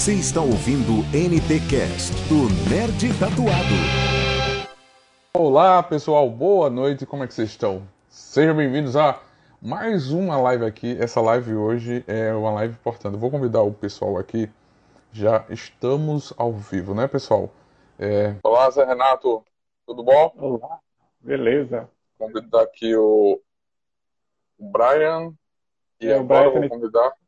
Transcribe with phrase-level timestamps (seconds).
[0.00, 3.76] Você está ouvindo NT Cast do Nerd Tatuado.
[5.34, 7.86] Olá pessoal, boa noite, como é que vocês estão?
[8.08, 9.20] Sejam bem-vindos a
[9.60, 10.96] mais uma live aqui.
[10.98, 13.18] Essa live hoje é uma live importante.
[13.18, 14.48] vou convidar o pessoal aqui.
[15.12, 17.50] Já estamos ao vivo, né, pessoal?
[17.98, 18.36] É...
[18.42, 19.44] Olá, Zé Renato,
[19.86, 20.32] tudo bom?
[20.38, 20.78] Olá,
[21.20, 21.86] beleza.
[22.18, 23.38] Vou convidar aqui o,
[24.58, 25.34] o Brian.
[26.00, 27.19] E é, agora eu vou convidar.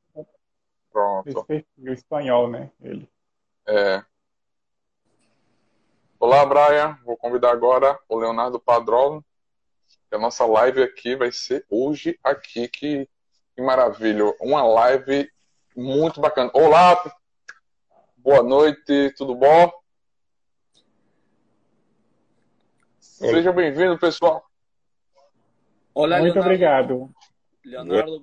[0.92, 1.46] Pronto.
[1.78, 2.70] O espanhol, né?
[2.80, 3.08] Ele.
[3.66, 4.04] É.
[6.20, 6.98] Olá, Brian.
[7.04, 9.24] Vou convidar agora o Leonardo Padrão.
[10.10, 12.68] A nossa live aqui vai ser hoje aqui.
[12.68, 13.08] Que,
[13.56, 14.34] que maravilha.
[14.40, 15.30] Uma live
[15.74, 16.50] muito bacana.
[16.52, 17.02] Olá,
[18.16, 19.72] boa noite, tudo bom?
[23.00, 24.44] Seja bem-vindo, pessoal.
[25.94, 26.40] Olá, Muito Leonardo.
[26.40, 27.14] obrigado.
[27.62, 28.20] Leonardo,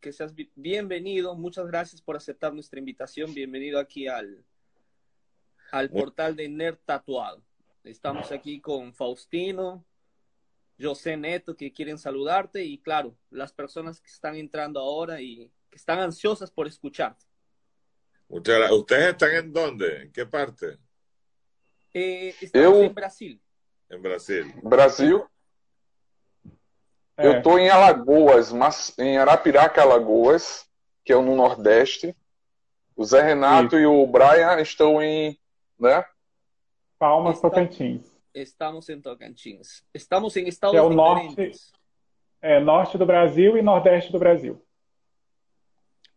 [0.00, 1.34] que seas bienvenido.
[1.34, 3.32] Muchas gracias por aceptar nuestra invitación.
[3.32, 4.44] Bienvenido aquí al,
[5.70, 7.42] al portal de Nerd Tatuado.
[7.84, 9.84] Estamos aquí con Faustino,
[10.80, 15.76] José Neto, que quieren saludarte y claro, las personas que están entrando ahora y que
[15.76, 17.24] están ansiosas por escucharte.
[18.28, 18.78] Muchas gracias.
[18.78, 20.02] ¿Ustedes están en dónde?
[20.02, 20.78] ¿En qué parte?
[21.92, 23.42] Eh, estamos en Brasil.
[23.88, 24.54] En Brasil.
[24.62, 25.22] Brasil.
[27.16, 27.26] É.
[27.26, 30.66] Eu estou em Alagoas, mas em Arapiraca, Alagoas,
[31.04, 32.16] que é no Nordeste.
[32.96, 35.38] O Zé Renato e o Brian estão em,
[35.78, 36.04] né?
[36.98, 37.50] Palmas, Está...
[37.50, 38.12] Tocantins.
[38.34, 39.84] Estamos em Tocantins.
[39.92, 41.52] Estamos em estados que é o norte,
[42.40, 44.62] é, norte do Brasil e nordeste do Brasil.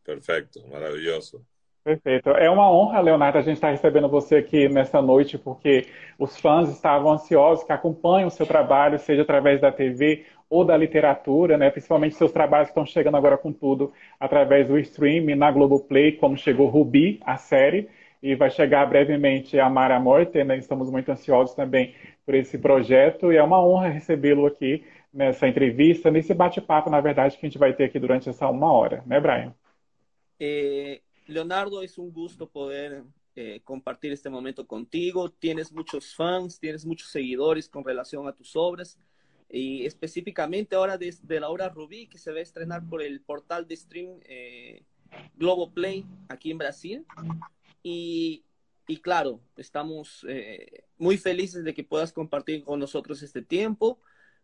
[0.03, 1.45] Perfeito, maravilhoso.
[1.83, 2.29] Perfeito.
[2.31, 5.87] É uma honra, Leonardo, a gente estar recebendo você aqui nessa noite, porque
[6.17, 10.77] os fãs estavam ansiosos, que acompanham o seu trabalho, seja através da TV ou da
[10.77, 11.69] literatura, né?
[11.69, 16.67] principalmente seus trabalhos estão chegando agora com tudo através do stream na Globoplay, como chegou
[16.67, 17.89] Rubi, a série,
[18.23, 20.57] e vai chegar brevemente a Mara Morte, né?
[20.57, 21.93] estamos muito ansiosos também
[22.25, 27.37] por esse projeto, e é uma honra recebê-lo aqui nessa entrevista, nesse bate-papo, na verdade,
[27.37, 29.53] que a gente vai ter aqui durante essa uma hora, né, Brian?
[30.39, 31.01] É...
[31.27, 33.03] Leonardo, es un gusto poder
[33.35, 35.27] eh, compartir este momento contigo.
[35.27, 38.95] Tienes muchos fans, tienes muchos seguidores con relación a tus obras
[39.49, 43.67] y específicamente ahora desde la obra Rubí que se va a estrenar por el portal
[43.67, 44.83] de stream eh,
[45.35, 47.05] Globoplay aquí en Brasil.
[47.83, 48.43] Y,
[48.87, 53.99] y claro, estamos eh, muy felices de que puedas compartir con nosotros este tiempo,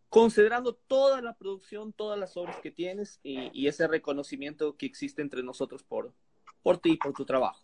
[0.08, 5.22] considerando toda la producción, todas las obras que tienes y, y ese reconocimiento que existe
[5.22, 6.12] entre nosotros por,
[6.62, 7.62] por ti, por tu trabajo.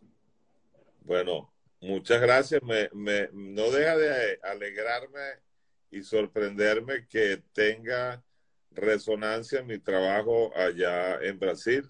[1.03, 2.63] Bueno, muchas gracias.
[2.63, 5.48] Me, me, no deja de alegrarme
[5.91, 8.23] y sorprenderme que tenga
[8.71, 11.89] resonancia mi trabajo allá en Brasil,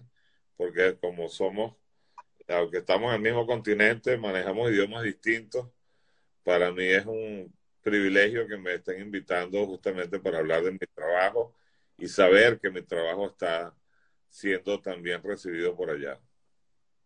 [0.55, 1.75] porque como somos,
[2.47, 5.69] aunque estamos en el mismo continente, manejamos idiomas distintos.
[6.43, 11.55] Para mí es un privilegio que me estén invitando justamente para hablar de mi trabajo
[11.97, 13.75] y saber que mi trabajo está
[14.29, 16.19] siendo también recibido por allá.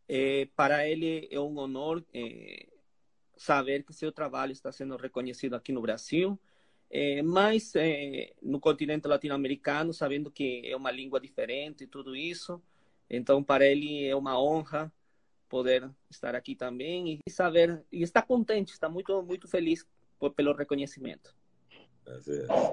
[0.08, 2.68] É, para ele é um honor é,
[3.38, 6.38] saber que seu trabalho está sendo reconhecido aqui no Brasil,
[6.96, 12.62] é, mas é, no continente latino-americano, sabendo que é uma língua diferente e tudo isso.
[13.10, 14.94] Então, para ele é uma honra
[15.50, 19.84] poder estar aqui também e saber e está contente, está muito muito feliz
[20.20, 21.36] por, pelo reconhecimento.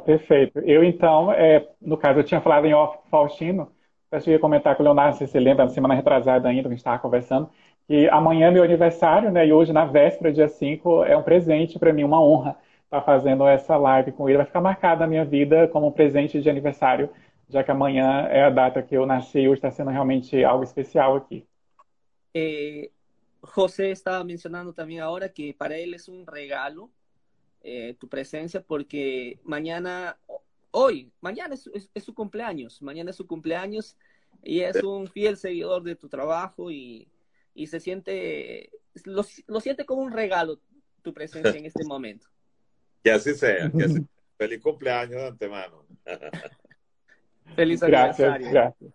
[0.04, 0.58] Perfeito.
[0.60, 3.72] Eu então, é, no caso, eu tinha falado em off Faustino,
[4.12, 6.70] eu ia comentar com o Leonardo, se você lembra, na semana retrasada ainda, que a
[6.72, 7.48] gente estava conversando,
[7.86, 9.46] que amanhã é meu aniversário, né?
[9.46, 12.58] E hoje, na véspera, dia 5, é um presente para mim, uma honra
[12.90, 14.38] estar fazendo essa live com ele.
[14.38, 17.08] Vai ficar marcada na minha vida como um presente de aniversário,
[17.48, 20.64] já que amanhã é a data que eu nasci e hoje está sendo realmente algo
[20.64, 21.46] especial aqui.
[22.34, 22.90] Eh,
[23.42, 26.90] José estava mencionando também agora que para ele é um regalo
[27.62, 30.16] eh, tu presença, porque mañana
[30.72, 33.96] hoy, mañana es, su cumpleaños, mañana es su cumpleaños
[34.42, 37.08] y es un fiel seguidor de tu trabajo y,
[37.66, 38.70] se siente,
[39.04, 40.58] lo, siente como un regalo
[41.02, 42.26] tu presencia en este momento.
[43.02, 44.06] Que así sea, que así.
[44.36, 45.84] Feliz cumpleaños de antemano.
[47.54, 48.50] Feliz aniversário.
[48.50, 48.88] Graças.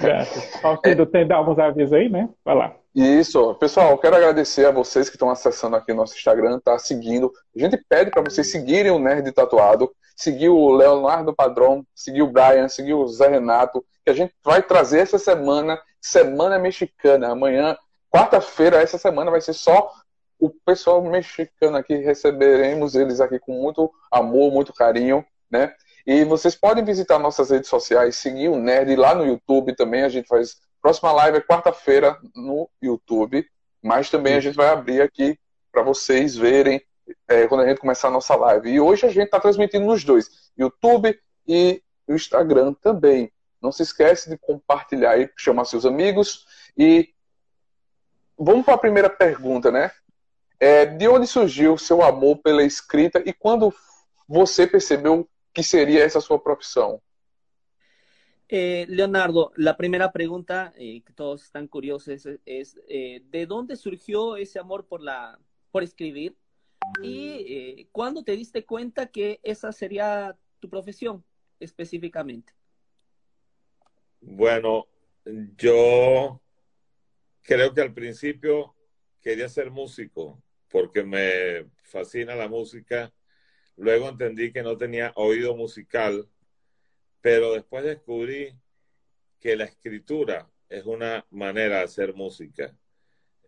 [0.00, 0.60] Graças.
[0.60, 2.28] Faustino, tem alguns avisos aí, né?
[2.44, 2.76] Vai lá.
[2.94, 3.54] Isso.
[3.56, 7.32] Pessoal, quero agradecer a vocês que estão acessando aqui o nosso Instagram, tá seguindo.
[7.54, 12.30] A gente pede para vocês seguirem o Nerd Tatuado, seguir o Leonardo Padrão, seguir o
[12.30, 17.32] Brian, seguir o Zé Renato, que a gente vai trazer essa semana, Semana Mexicana.
[17.32, 17.76] Amanhã,
[18.10, 19.92] quarta-feira, essa semana vai ser só
[20.38, 25.74] o pessoal mexicano aqui, receberemos eles aqui com muito amor, muito carinho, né?
[26.06, 30.02] E vocês podem visitar nossas redes sociais, seguir o Nerd lá no YouTube também.
[30.02, 30.56] A gente faz.
[30.80, 33.44] Próxima live é quarta-feira no YouTube,
[33.82, 35.36] mas também a gente vai abrir aqui
[35.72, 36.80] para vocês verem
[37.26, 38.70] é, quando a gente começar a nossa live.
[38.70, 41.18] E hoje a gente está transmitindo nos dois, YouTube
[41.48, 43.32] e o Instagram também.
[43.60, 46.46] Não se esquece de compartilhar e chamar seus amigos.
[46.78, 47.08] E
[48.38, 49.90] vamos para a primeira pergunta, né?
[50.58, 53.74] É, de onde surgiu o seu amor pela escrita e quando
[54.26, 57.00] você percebeu que seria essa sua profissão?
[58.48, 63.74] Eh, Leonardo, la primera pregunta eh, que todos están curiosos es, es eh, ¿de dónde
[63.74, 65.38] surgió ese amor por, la,
[65.72, 66.36] por escribir?
[67.02, 71.24] ¿Y cuándo te diste cuenta que esa sería tu profesión
[71.58, 72.52] específicamente?
[74.20, 74.86] Bueno,
[75.56, 76.40] yo
[77.42, 78.76] creo que al principio
[79.20, 80.40] quería ser músico
[80.76, 83.10] porque me fascina la música.
[83.78, 86.28] Luego entendí que no tenía oído musical,
[87.22, 88.54] pero después descubrí
[89.40, 92.76] que la escritura es una manera de hacer música.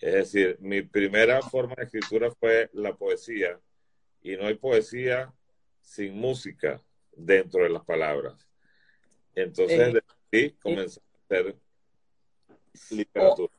[0.00, 3.60] Es decir, mi primera forma de escritura fue la poesía
[4.22, 5.30] y no hay poesía
[5.82, 6.82] sin música
[7.12, 8.48] dentro de las palabras.
[9.34, 10.02] Entonces,
[10.32, 11.56] eh, comenzar a hacer
[12.88, 13.57] literatura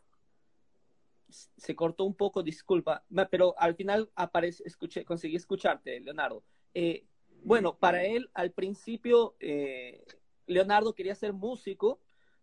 [1.30, 6.44] se cortó un poco, disculpa, pero al final aparece, escuché, conseguí escucharte, Leonardo.
[6.74, 7.06] Eh,
[7.44, 10.04] bueno, para él al principio eh,
[10.46, 12.00] Leonardo quería ser músico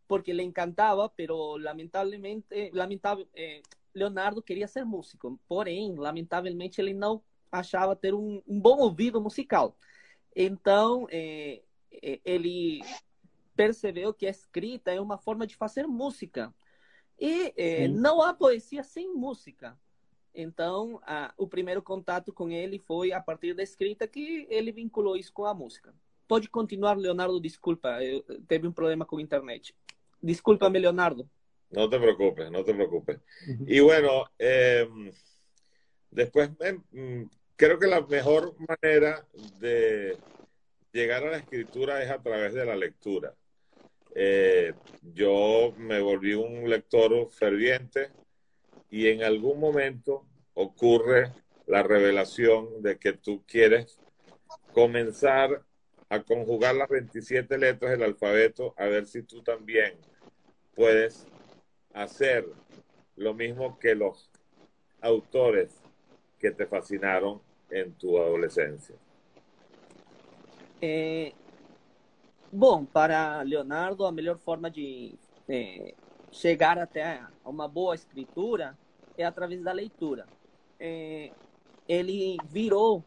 [0.07, 3.63] porque le encantaba, pero lamentablemente, lamentable, eh,
[3.93, 9.77] Leonardo queria ser músico, porém, lamentavelmente, ele não achava ter um, um bom ouvido musical.
[10.35, 11.63] Então, é,
[12.25, 12.83] ele
[13.57, 16.55] percebeu que a escrita é uma forma de fazer música.
[17.19, 19.79] E é, não há poesia sem música.
[20.35, 25.17] Então, a, o primeiro contato com ele foi a partir da escrita que ele vinculou
[25.17, 25.95] isso com a música.
[26.29, 29.75] Pode continuar, Leonardo, desculpa, eu teve um problema com a internet.
[30.23, 31.29] Desculpa-me, Leonardo.
[31.71, 33.19] No te preocupes, no te preocupes.
[33.67, 34.89] Y bueno, eh,
[36.11, 36.79] después eh,
[37.57, 39.27] creo que la mejor manera
[39.59, 40.19] de
[40.93, 43.35] llegar a la escritura es a través de la lectura.
[44.19, 44.73] Eh,
[45.13, 48.09] yo me volví un lector ferviente
[48.89, 50.25] y en algún momento
[50.55, 51.35] ocurre
[51.67, 53.99] la revelación de que tú quieres
[54.73, 55.63] comenzar
[56.09, 59.99] a conjugar las 27 letras del alfabeto a ver si tú también
[60.75, 61.27] puedes
[61.93, 62.47] hacer
[63.17, 64.31] lo mismo que los
[65.03, 65.75] autores
[66.39, 68.97] que te fascinaron en tu adolescencia.
[70.81, 71.35] Eh,
[72.53, 75.15] Bom, para Leonardo, a melhor forma de
[75.49, 75.95] é,
[76.31, 78.79] chegar até uma boa escritura
[79.19, 80.27] é através da leitura.
[80.79, 81.33] É,
[81.89, 83.03] ele virou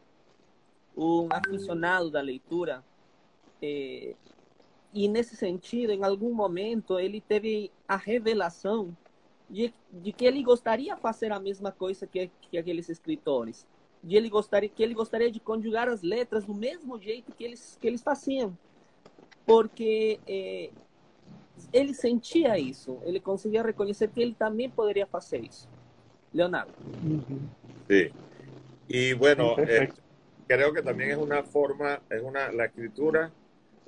[0.96, 2.84] um aficionado da leitura
[3.62, 4.14] é,
[4.92, 8.96] e, nesse sentido, em algum momento, ele teve a revelação
[9.48, 13.66] de, de que ele gostaria de fazer a mesma coisa que, que aqueles escritores.
[14.02, 17.76] De ele gostaria, que ele gostaria de conjugar as letras do mesmo jeito que eles,
[17.80, 18.56] que eles faziam
[19.50, 20.70] porque eh,
[21.72, 25.68] ele sentia isso, ele conseguia reconhecer que ele também poderia fazer isso.
[26.32, 26.72] Leonardo.
[27.88, 28.12] Sí.
[28.86, 29.92] Y bueno, eh,
[30.46, 33.32] creo que también es una forma, es una, la escritura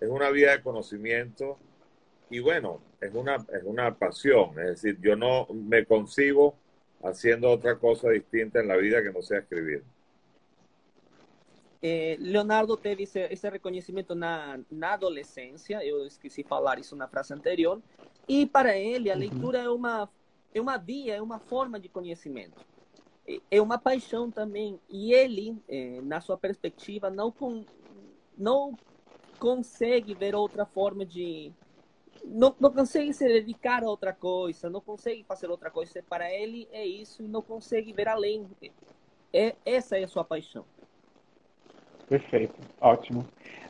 [0.03, 1.59] es una vía de conocimiento
[2.29, 6.57] y bueno, es una, es una pasión, es decir, yo no me concibo
[7.05, 9.85] haciendo otra cosa distinta en la vida que no sea escribir.
[11.83, 17.09] É, Leonardo teve esse, esse reconhecimento na, na adolescência, eu esqueci de falar isso na
[17.09, 17.83] frase anterior,
[18.29, 20.09] e para ele a leitura é uma,
[20.55, 22.65] é uma via, é uma forma de conhecimento.
[23.27, 27.65] É, é uma paixão também, e ele, é, na sua perspectiva, não, com,
[28.39, 28.79] não
[29.43, 31.53] consegue ver outra forma de.
[32.25, 36.01] Não, não consegue se dedicar a outra coisa, não consegue fazer outra coisa.
[36.09, 38.49] Para ele é isso e não consegue ver além.
[39.33, 40.65] É, essa é a sua paixão.
[42.09, 43.27] Perfeito, ótimo.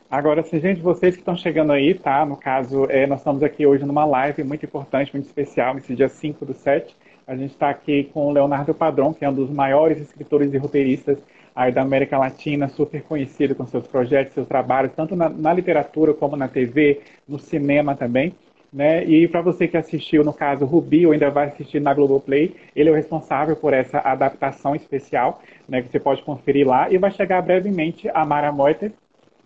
[0.09, 2.25] Agora, se gente, vocês que estão chegando aí, tá?
[2.25, 6.07] No caso, é, nós estamos aqui hoje numa live muito importante, muito especial, nesse dia
[6.07, 6.95] 5 do 7.
[7.25, 10.57] A gente está aqui com o Leonardo Padrão, que é um dos maiores escritores e
[10.57, 11.17] roteiristas
[11.55, 16.13] aí da América Latina, super conhecido com seus projetos, seus trabalhos, tanto na, na literatura
[16.13, 18.35] como na TV, no cinema também.
[18.73, 19.05] Né?
[19.05, 22.89] E para você que assistiu, no caso, Rubi, ou ainda vai assistir na Globoplay, ele
[22.89, 27.11] é o responsável por essa adaptação especial, né, que você pode conferir lá, e vai
[27.11, 28.91] chegar brevemente a Mara Moiter,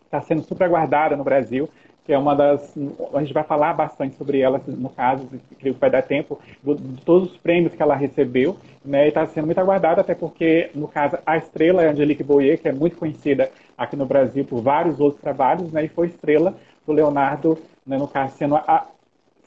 [0.05, 1.69] está sendo super aguardada no Brasil,
[2.05, 2.73] que é uma das.
[3.13, 5.27] A gente vai falar bastante sobre ela, no caso,
[5.59, 8.55] creio que vai dar tempo, de todos os prêmios que ela recebeu,
[8.85, 12.61] né, e está sendo muito aguardada, até porque, no caso, a estrela é Angelique Boyer,
[12.61, 16.55] que é muito conhecida aqui no Brasil por vários outros trabalhos, né, e foi estrela
[16.85, 18.87] do Leonardo, né, no caso, sendo a,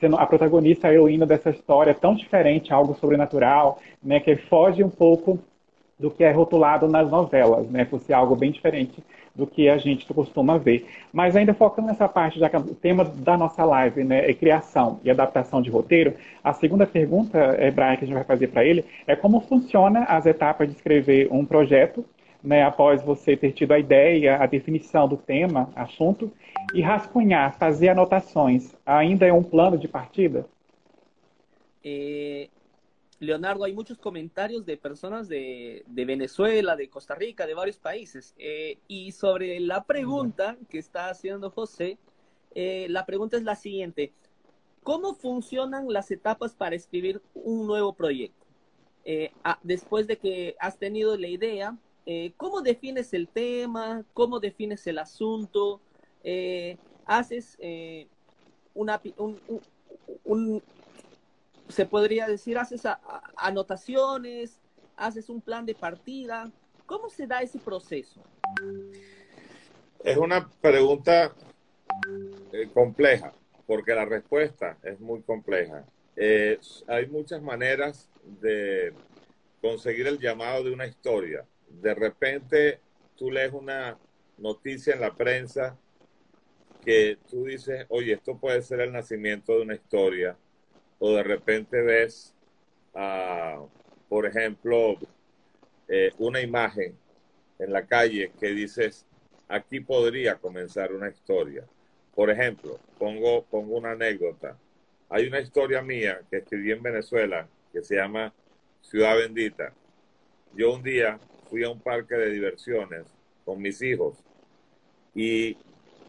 [0.01, 4.89] sendo a protagonista, a heroína dessa história tão diferente, algo sobrenatural, né, que foge um
[4.89, 5.39] pouco
[5.99, 9.05] do que é rotulado nas novelas, né, por ser algo bem diferente
[9.35, 10.87] do que a gente costuma ver.
[11.13, 14.99] Mas ainda focando nessa parte, já que o tema da nossa live né, é criação
[15.05, 18.65] e adaptação de roteiro, a segunda pergunta, é, Brian, que a gente vai fazer para
[18.65, 22.05] ele, é como funciona as etapas de escrever um projeto,
[22.43, 26.33] né, após você ter tido a ideia, a definição do tema, assunto,
[26.75, 30.47] y rascunhar, fazer anotações, ainda é un plano de partida?
[31.83, 32.49] Eh,
[33.19, 38.35] Leonardo, hay muchos comentarios de personas de, Venezuela, de Costa Rica, de varios países.
[38.39, 41.99] Eh, y sobre la pregunta que está haciendo José,
[42.55, 44.13] eh, la pregunta es la siguiente.
[44.83, 48.47] ¿Cómo funcionan las etapas para escribir un nuevo proyecto?
[49.43, 51.77] Ah, después de que has tenido la idea,
[52.37, 54.05] ¿cómo defines el tema?
[54.15, 55.81] ¿Cómo defines el asunto?
[56.23, 56.77] Eh,
[57.07, 58.07] haces eh,
[58.75, 59.01] una,
[60.25, 60.63] un,
[61.69, 62.83] se podría decir, haces
[63.37, 64.59] anotaciones,
[64.97, 66.51] haces un plan de partida.
[66.87, 68.21] ¿Cómo se da ese proceso?
[70.05, 71.33] Es una pregunta
[72.53, 73.33] eh, compleja,
[73.67, 75.85] porque la respuesta es muy compleja.
[76.87, 78.93] hay muchas maneras de
[79.61, 81.45] conseguir el llamado de una historia.
[81.71, 82.81] De repente
[83.17, 83.97] tú lees una
[84.39, 85.77] noticia en la prensa
[86.85, 90.37] que tú dices, oye, esto puede ser el nacimiento de una historia,
[90.99, 92.35] o de repente ves,
[92.95, 93.69] uh,
[94.09, 94.97] por ejemplo,
[95.89, 96.97] eh, una imagen
[97.59, 99.07] en la calle que dices,
[99.49, 101.65] aquí podría comenzar una historia.
[102.15, 104.57] Por ejemplo, pongo, pongo una anécdota.
[105.09, 108.33] Hay una historia mía que escribí en Venezuela que se llama
[108.81, 109.73] Ciudad Bendita.
[110.55, 111.19] Yo un día
[111.51, 113.05] fui a un parque de diversiones
[113.45, 114.17] con mis hijos
[115.15, 115.57] y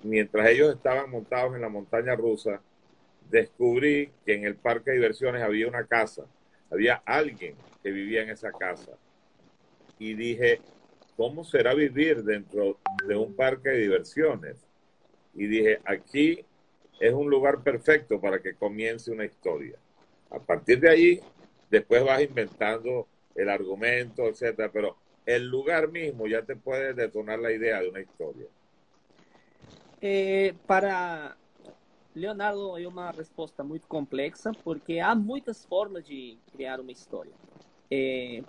[0.03, 2.61] mientras ellos estaban montados en la montaña rusa,
[3.29, 6.25] descubrí que en el parque de diversiones había una casa,
[6.69, 8.91] había alguien que vivía en esa casa.
[9.97, 10.59] Y dije,
[11.15, 14.57] ¿cómo será vivir dentro de un parque de diversiones?
[15.33, 16.45] Y dije, aquí
[16.99, 19.77] es un lugar perfecto para que comience una historia.
[20.29, 21.19] A partir de ahí,
[21.69, 27.51] después vas inventando el argumento, etcétera, pero el lugar mismo ya te puede detonar la
[27.51, 28.47] idea de una historia.
[30.01, 31.37] É, para
[32.15, 37.31] Leonardo é uma resposta muito complexa, porque há muitas formas de criar uma história.
[37.89, 38.43] É,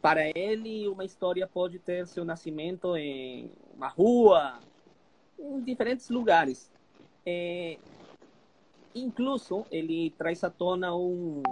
[0.00, 4.58] para ele, uma história pode ter seu nascimento em uma rua,
[5.38, 6.70] em diferentes lugares.
[7.26, 7.76] É,
[8.94, 11.42] incluso, ele traz à tona um,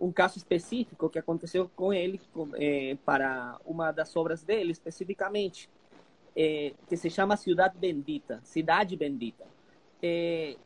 [0.00, 2.20] um caso específico que aconteceu com ele
[2.54, 5.68] é, para uma das obras dele, especificamente
[6.36, 9.44] é, que se chama Cidade Bendita, Cidade Bendita,
[10.02, 10.56] é,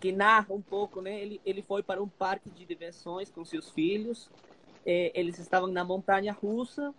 [0.00, 1.20] que narra um pouco, né?
[1.20, 4.30] Ele, ele foi para um parque de diversões com seus filhos,
[4.86, 6.94] é, eles estavam na montanha russa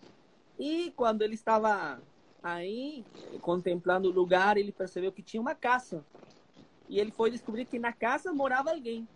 [0.60, 2.00] e quando ele estava
[2.43, 3.03] aí
[3.41, 6.05] contemplando o lugar, ele percebeu que tinha uma casa
[6.88, 9.08] e ele foi descobrir que na casa morava alguém.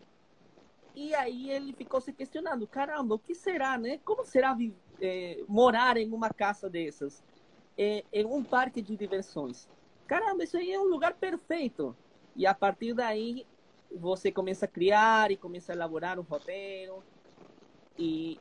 [0.96, 4.00] E aí ele ficou se questionando, caramba, o que será, né?
[4.06, 4.56] Como será
[5.02, 7.24] é, morar em uma casa dessas?
[7.78, 9.70] é, em um parque de diversões.
[10.08, 11.98] Caramba, isso aí é um lugar perfeito.
[12.36, 13.48] E a partir daí,
[13.92, 17.04] você começa a criar e começa a elaborar um roteiro.
[17.98, 18.38] E,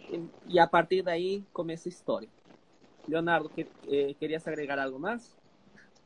[0.47, 2.29] e a partir daí começa a história.
[3.07, 5.37] Leonardo, que, eh, ¿querías agregar algo más?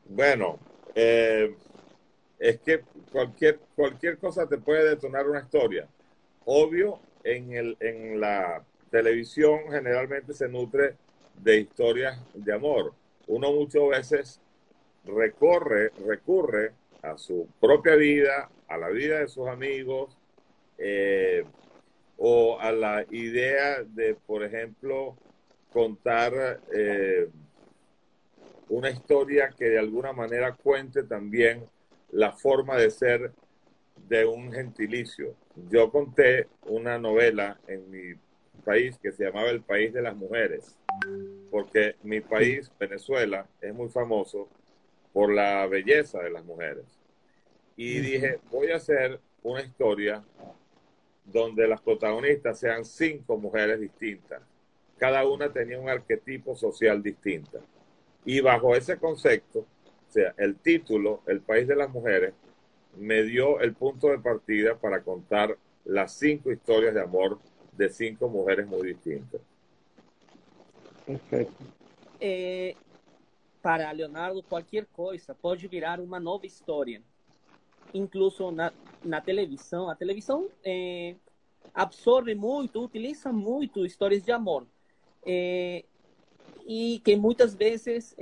[0.05, 0.59] Bueno,
[0.95, 1.55] eh,
[2.39, 5.87] es que cualquier, cualquier cosa te puede detonar una historia.
[6.49, 10.95] Obvio, en, el, en la televisión generalmente se nutre
[11.43, 12.93] de historias de amor
[13.27, 14.41] uno muchas veces
[15.05, 20.17] recorre, recurre a su propia vida, a la vida de sus amigos,
[20.77, 21.45] eh,
[22.17, 25.15] o a la idea de, por ejemplo,
[25.71, 27.29] contar eh,
[28.69, 31.63] una historia que de alguna manera cuente también
[32.11, 33.31] la forma de ser
[34.07, 35.35] de un gentilicio.
[35.69, 38.13] Yo conté una novela en mi
[38.63, 40.77] país que se llamaba El País de las Mujeres
[41.49, 44.47] porque mi país, Venezuela, es muy famoso
[45.13, 46.85] por la belleza de las mujeres.
[47.75, 50.23] Y dije, voy a hacer una historia
[51.25, 54.41] donde las protagonistas sean cinco mujeres distintas.
[54.97, 57.61] Cada una tenía un arquetipo social distinto.
[58.25, 62.33] Y bajo ese concepto, o sea, el título, El País de las Mujeres,
[62.97, 67.39] me dio el punto de partida para contar las cinco historias de amor
[67.71, 69.41] de cinco mujeres muy distintas.
[71.05, 71.53] Perfeito.
[72.19, 72.75] É,
[73.61, 77.01] para Leonardo, qualquer coisa pode virar uma nova história.
[77.93, 78.71] incluso na,
[79.03, 79.89] na televisão.
[79.89, 81.15] A televisão é,
[81.73, 84.65] absorve muito, utiliza muito histórias de amor.
[85.25, 85.83] É,
[86.65, 88.15] e que muitas vezes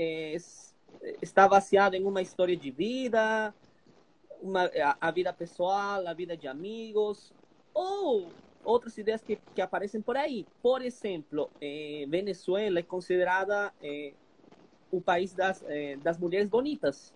[1.22, 3.54] está baseado em uma história de vida,
[4.46, 7.34] uma, a, a, vida pessoal, a vida de amigos,
[7.74, 8.30] ou
[8.64, 10.46] outras ideias que, que aparecem por aí.
[10.62, 14.14] Por exemplo, eh, Venezuela é considerada eh,
[14.92, 17.14] o país das, eh, das mulheres bonitas.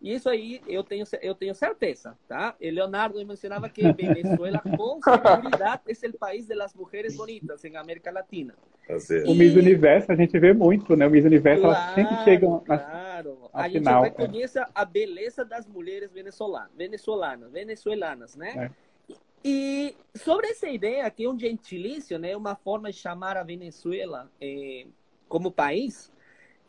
[0.00, 2.56] E isso aí eu tenho, eu tenho certeza, tá?
[2.58, 8.10] E Leonardo mencionava que Venezuela com seguridade é o país das mulheres bonitas em América
[8.10, 8.54] Latina.
[8.94, 9.22] Assim.
[9.24, 11.06] O Miss Universo a gente vê muito, né?
[11.06, 13.50] O Miss Universo claro, sempre chegam na, claro.
[13.52, 14.66] A gente final, reconhece é.
[14.74, 18.72] a beleza das mulheres venezuelanas, venezuelanas, venezuelanas, né?
[19.08, 19.14] É.
[19.44, 24.30] E sobre essa ideia que é um gentilício, né, uma forma de chamar a Venezuela
[24.40, 24.86] eh,
[25.28, 26.12] como país,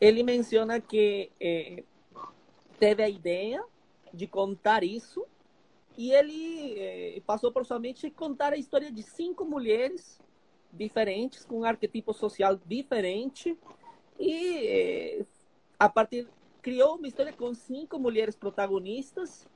[0.00, 1.84] ele menciona que eh,
[2.78, 3.62] teve a ideia
[4.12, 5.26] de contar isso
[5.98, 10.18] e ele eh, passou por somente contar a história de cinco mulheres
[10.72, 13.56] diferentes, com um arquetipo social diferente
[14.18, 15.24] e
[15.78, 16.28] a partir
[16.60, 19.46] criou uma história com cinco mulheres protagonistas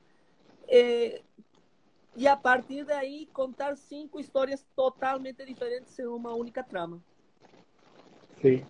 [2.15, 7.01] e a partir daí contar cinco histórias totalmente diferentes em uma única trama.
[8.41, 8.65] Sim,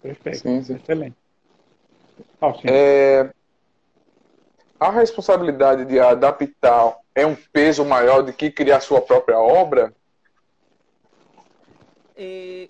[0.00, 0.74] perfeito, sim, sim.
[0.74, 1.16] excelente.
[2.64, 3.32] É...
[4.78, 9.92] A responsabilidade de adaptar é um peso maior do que criar sua própria obra?
[12.20, 12.68] Eh,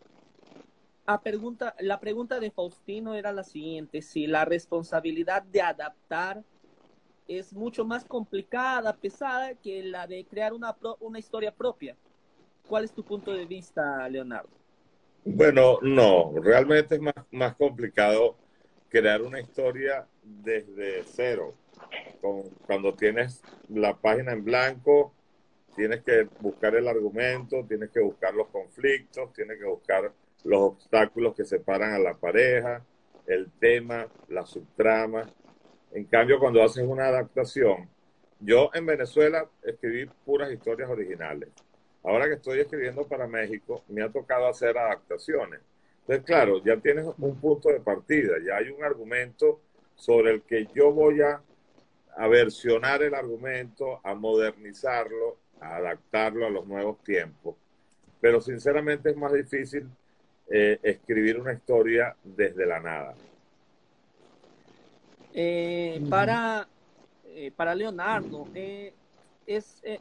[1.06, 6.44] la pregunta de Faustino era la siguiente: si la responsabilidad de adaptar
[7.26, 11.96] es mucho más complicada, pesada que la de crear una, historia propia.
[12.66, 14.50] ¿Cuál es tu punto de vista, Leonardo?
[15.24, 17.00] Bueno, no, realmente es
[17.30, 18.36] más, complicado
[18.88, 21.54] crear una historia desde cero.
[22.66, 25.14] Cuando tienes la página en blanco,
[25.78, 30.12] tienes que buscar el argumento, tienes que buscar los conflictos, tienes que buscar
[30.44, 32.84] los obstáculos que separan a la pareja,
[33.26, 35.30] el tema, la subtrama.
[35.92, 37.88] En cambio, cuando haces una adaptación,
[38.40, 41.50] yo en Venezuela escribí puras historias originales.
[42.02, 45.60] Ahora que estoy escribiendo para México, me ha tocado hacer adaptaciones.
[46.00, 49.60] Entonces, claro, ya tienes un punto de partida, ya hay un argumento
[49.94, 51.40] sobre el que yo voy a,
[52.28, 57.56] versionar el argumento, a modernizarlo, a adaptarlo a los nuevos tiempos.
[58.20, 59.88] Pero sinceramente es más difícil
[60.50, 63.14] eh, escribir una historia desde la nada.
[65.34, 66.66] Eh, para,
[67.26, 68.92] eh, para Leonardo, é,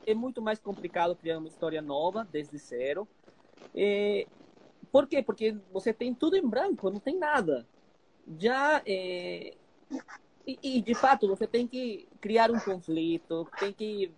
[0.06, 3.08] é, muito mais complicado criar uma história nova, desde zero.
[3.76, 4.26] É,
[4.92, 5.22] por quê?
[5.22, 7.66] Porque você tem tudo em branco, não tem nada.
[8.40, 8.82] Já.
[8.86, 9.54] É,
[10.46, 14.12] e, e, de fato, você tem que criar um conflito, tem que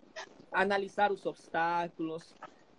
[0.51, 2.33] analisar os obstáculos,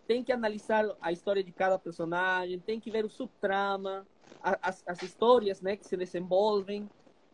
[0.06, 4.06] tem que analisar a história de cada personagem, tem que ver o subtrama,
[4.42, 6.88] as, as histórias né, que se desenvolvem.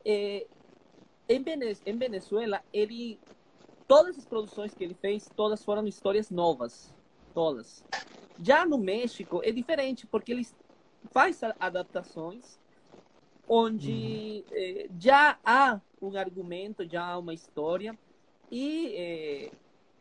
[0.05, 0.47] É,
[1.29, 1.45] em,
[1.87, 3.19] em Venezuela, ele
[3.89, 6.95] todas as produções que ele fez, todas foram histórias novas,
[7.33, 7.85] todas.
[8.43, 10.47] Já no México é diferente porque ele
[11.13, 12.59] faz adaptações
[13.49, 14.57] onde uhum.
[14.57, 17.97] eh, já há um argumento, já há uma história
[18.51, 19.53] e eh,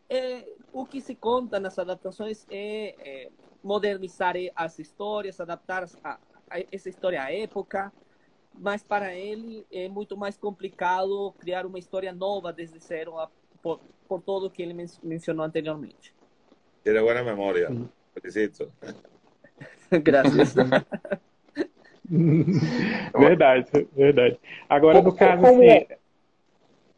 [0.09, 3.29] eh, o que se conta nas adaptações é
[3.63, 7.91] modernizar as histórias, adaptar a, a essa história à época,
[8.53, 13.13] mas para ele é muito mais complicado criar uma história nova desde zero
[13.61, 16.13] por, por todo o que ele men mencionou anteriormente.
[16.83, 17.69] Tiene boa memória.
[18.13, 18.71] Felicito.
[20.03, 20.53] Graças.
[23.17, 24.39] verdade, verdade.
[24.69, 25.63] Agora, como, no caso, como...
[25.63, 25.87] assim...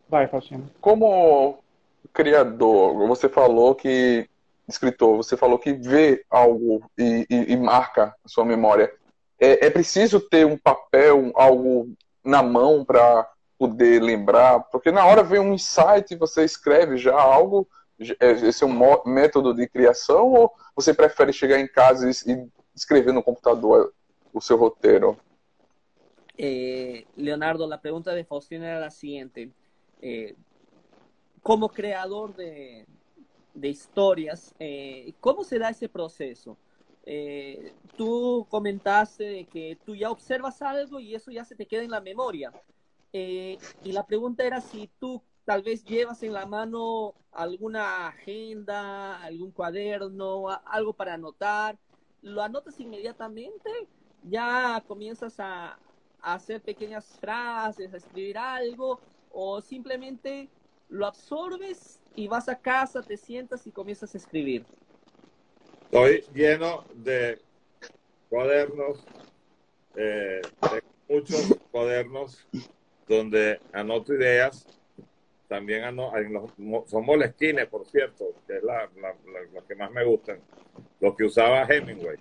[0.10, 0.70] Vai, Faustino.
[0.82, 1.60] Como
[2.14, 4.30] criador, você falou que
[4.68, 8.94] escritor, você falou que vê algo e, e, e marca a sua memória.
[9.40, 11.94] É, é preciso ter um papel, algo
[12.24, 17.20] na mão para poder lembrar, porque na hora vem um insight e você escreve já
[17.20, 17.68] algo,
[18.20, 23.14] é, esse é um método de criação, ou você prefere chegar em casa e escrever
[23.14, 23.94] no computador
[24.34, 25.18] o seu roteiro?
[26.38, 29.52] Eh, Leonardo, a pergunta de Faustino era a seguinte:
[30.02, 30.36] eh,
[31.48, 32.86] como creador de,
[33.54, 36.58] de historias, eh, ¿cómo se da ese proceso?
[37.06, 41.92] Eh, tú comentaste que tú ya observas algo y eso ya se te queda en
[41.92, 42.52] la memoria.
[43.14, 49.24] Eh, y la pregunta era si tú tal vez llevas en la mano alguna agenda,
[49.24, 51.78] algún cuaderno, algo para anotar,
[52.24, 53.72] lo anotas inmediatamente,
[54.24, 55.80] ya comienzas a,
[56.22, 59.00] a hacer pequeñas frases, a escribir algo,
[59.32, 60.50] o simplemente
[60.90, 64.66] lo absorbes y vas a casa, te sientas y comienzas a escribir?
[65.86, 67.40] Estoy lleno de
[68.30, 69.06] cuadernos,
[69.96, 72.46] eh, de muchos cuadernos
[73.08, 74.68] donde anoto ideas.
[75.48, 79.16] También ano, los, son molestines, por cierto, que es la, la,
[79.54, 80.42] la, que más me gustan,
[81.00, 82.18] los que usaba Hemingway.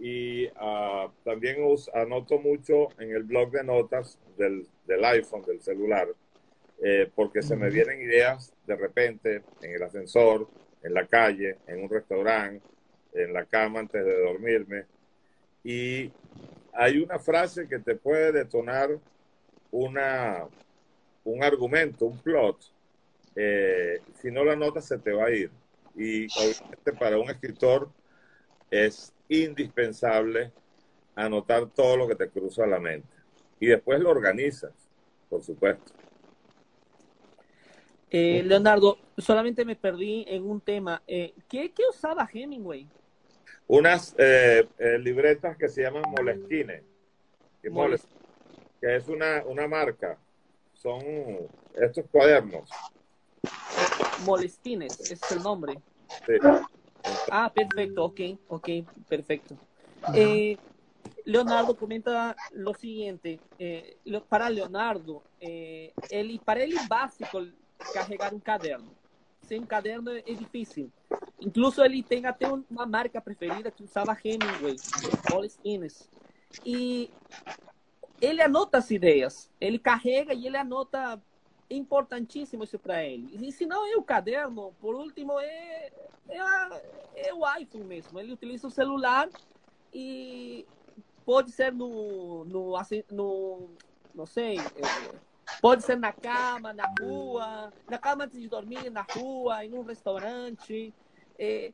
[0.00, 1.58] Y uh, también
[1.94, 6.08] anoto mucho en el blog de notas del, del iPhone, del celular,
[6.82, 10.48] eh, porque se me vienen ideas de repente en el ascensor,
[10.82, 12.66] en la calle, en un restaurante,
[13.12, 14.86] en la cama antes de dormirme.
[15.62, 16.10] Y
[16.72, 18.98] hay una frase que te puede detonar
[19.70, 20.46] una,
[21.24, 22.56] un argumento, un plot.
[23.36, 25.50] Eh, si no la notas, se te va a ir.
[25.94, 27.90] Y obviamente para un escritor
[28.70, 30.52] es indispensable
[31.14, 33.08] anotar todo lo que te cruza la mente.
[33.58, 34.72] Y después lo organizas,
[35.28, 35.99] por supuesto.
[38.10, 41.02] Eh, Leonardo, solamente me perdí en un tema.
[41.06, 42.88] Eh, ¿qué, ¿qué, usaba Hemingway?
[43.68, 46.82] unas eh, eh, libretas que se llaman Moleskine,
[47.62, 47.70] que,
[48.80, 50.18] que es una, una marca.
[50.72, 51.00] Son
[51.74, 52.68] estos cuadernos.
[54.24, 55.74] Molestines, es el nombre.
[56.26, 56.32] Sí.
[57.30, 58.68] Ah, perfecto, ok, ok,
[59.08, 59.56] perfecto.
[60.14, 60.58] Eh,
[61.24, 67.40] Leonardo comenta lo siguiente, eh, para Leonardo, eh, ele, para ele é básico
[67.92, 68.90] carregar um caderno.
[69.42, 70.92] Sem um caderno é difícil.
[71.40, 74.76] Incluso ele tem até uma marca preferida que usava Hemingway,
[75.28, 76.08] Paul Skinnes.
[76.64, 77.10] E
[78.20, 81.20] ele anota as ideias, ele carrega e ele anota
[81.70, 83.30] importantíssimo isso para ele.
[83.32, 85.92] E se não é o caderno, por último, é,
[86.28, 86.80] é, a,
[87.14, 88.18] é, o iPhone mesmo.
[88.18, 89.28] Ele utiliza o celular
[89.92, 90.66] e
[91.24, 92.74] pode ser no, no,
[93.10, 93.70] no
[94.14, 95.14] não sei, é,
[95.60, 99.82] pode ser na cama, na rua, na cama antes de dormir, na rua, em um
[99.82, 100.94] restaurante.
[101.38, 101.72] É,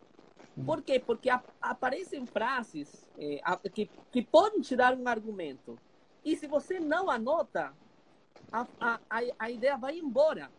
[0.65, 0.99] por quê?
[0.99, 5.79] Porque a, aparecem frases é, a, que, que podem te dar um argumento.
[6.25, 7.73] E se você não anota,
[8.53, 8.99] a, a,
[9.39, 10.51] a ideia vai embora.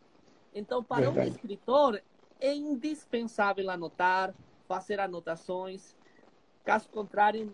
[0.53, 1.29] Então, para Verdade.
[1.29, 2.01] um escritor,
[2.39, 4.33] é indispensável anotar,
[4.67, 5.95] fazer anotações.
[6.63, 7.53] Caso contrário,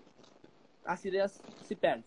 [0.85, 2.05] as ideias se perdem.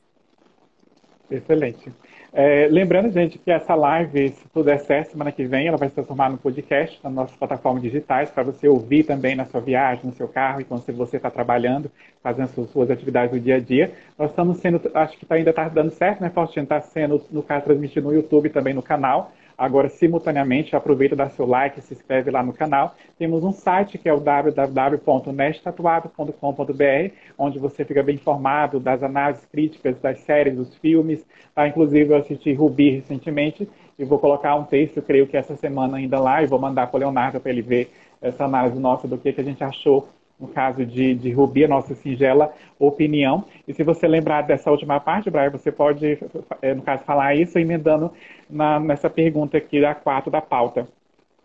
[1.31, 1.93] Excelente.
[2.33, 5.89] É, lembrando, gente, que essa live, se tudo der certo, semana que vem, ela vai
[5.89, 10.05] se transformar no podcast nas nossas plataformas digitais, para você ouvir também na sua viagem,
[10.05, 11.91] no seu carro, enquanto você está trabalhando,
[12.23, 13.93] fazendo suas, suas, atividades do dia a dia.
[14.19, 16.65] Nós estamos sendo, acho que tá, ainda está dando certo, né, Faustino?
[16.65, 19.33] Está sendo, no caso, transmitido no YouTube também no canal.
[19.57, 22.95] Agora, simultaneamente, aproveita, dá seu like, se inscreve lá no canal.
[23.19, 29.99] Temos um site que é o www.nestatuado.com.br, onde você fica bem informado das análises críticas
[29.99, 31.25] das séries, dos filmes.
[31.55, 31.67] Tá?
[31.67, 33.67] Inclusive, eu assisti Rubi recentemente
[33.99, 36.99] e vou colocar um texto, creio que essa semana ainda lá, e vou mandar para
[36.99, 37.91] o Leonardo para ele ver
[38.21, 40.07] essa análise nossa do que, que a gente achou
[40.39, 43.45] no caso de, de Rubi, a nossa singela opinião.
[43.67, 46.19] E se você lembrar dessa última parte, Brian, você pode,
[46.63, 48.13] eh, no caso, falar isso emendando
[48.49, 50.87] na, nessa pergunta aqui da 4 da pauta.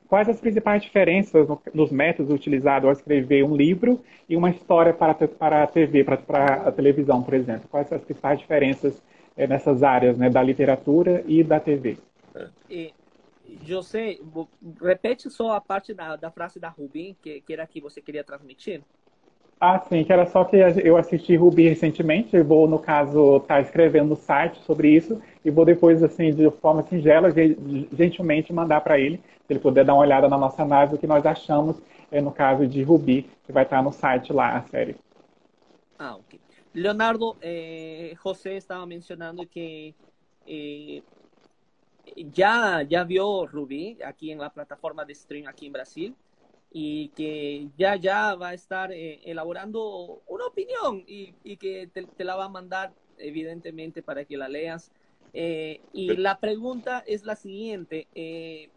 [0.08, 4.93] Quais as principais diferenças no, nos métodos utilizados ao escrever um livro e uma história
[4.93, 7.69] para, para a TV, para, para a televisão, por exemplo?
[7.71, 9.01] Quais as principais diferenças
[9.38, 11.97] é, nessas áreas, né, da literatura e da TV?
[13.63, 14.17] José,
[14.82, 18.23] repete só a parte da, da frase da Rubim, que, que era que você queria
[18.23, 18.82] transmitir.
[19.63, 23.56] Ah, sim, que era só que eu assisti Ruby recentemente, eu vou, no caso, estar
[23.56, 27.30] tá escrevendo no site sobre isso e vou depois, assim, de forma singela,
[27.93, 31.06] gentilmente mandar para ele, se ele puder dar uma olhada na nossa análise, o que
[31.06, 31.80] nós achamos,
[32.12, 34.95] é, no caso de Ruby, que vai estar no site lá, a série.
[35.99, 36.39] Ah, ok.
[36.73, 39.93] Leonardo, eh, José estava mencionando que
[40.47, 41.04] eh,
[42.15, 46.15] ya, ya vio Ruby aquí en la plataforma de stream aquí en Brasil
[46.71, 52.04] y que ya, ya va a estar eh, elaborando una opinión y, y que te,
[52.04, 54.91] te, la va a mandar evidentemente para que la leas.
[55.34, 58.69] Eh, y la pregunta es la siguiente, eh,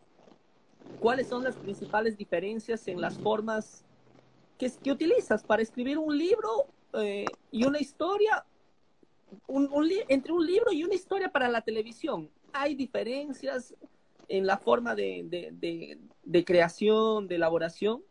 [1.00, 3.84] ¿cuáles son las principales diferencias en las formas
[4.58, 6.66] que, que utilizas para escribir un libro
[7.50, 8.44] y una historia,
[9.48, 12.30] un, un entre un libro y una historia para la televisión?
[12.54, 13.74] ¿Hay diferencias?
[14.28, 15.98] en la forma de,
[16.44, 18.02] creación, de elaboración?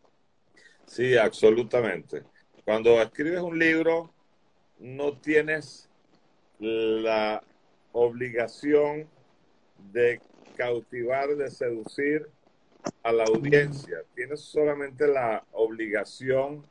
[0.85, 2.23] Sí, absolutamente.
[2.65, 4.11] Cuando escribes un libro,
[4.79, 5.89] no tienes
[6.59, 7.43] la
[7.91, 9.07] obligación
[9.91, 10.21] de
[10.55, 12.27] cautivar, de seducir
[13.01, 14.03] a la audiencia.
[14.15, 16.65] Tienes solamente la obligación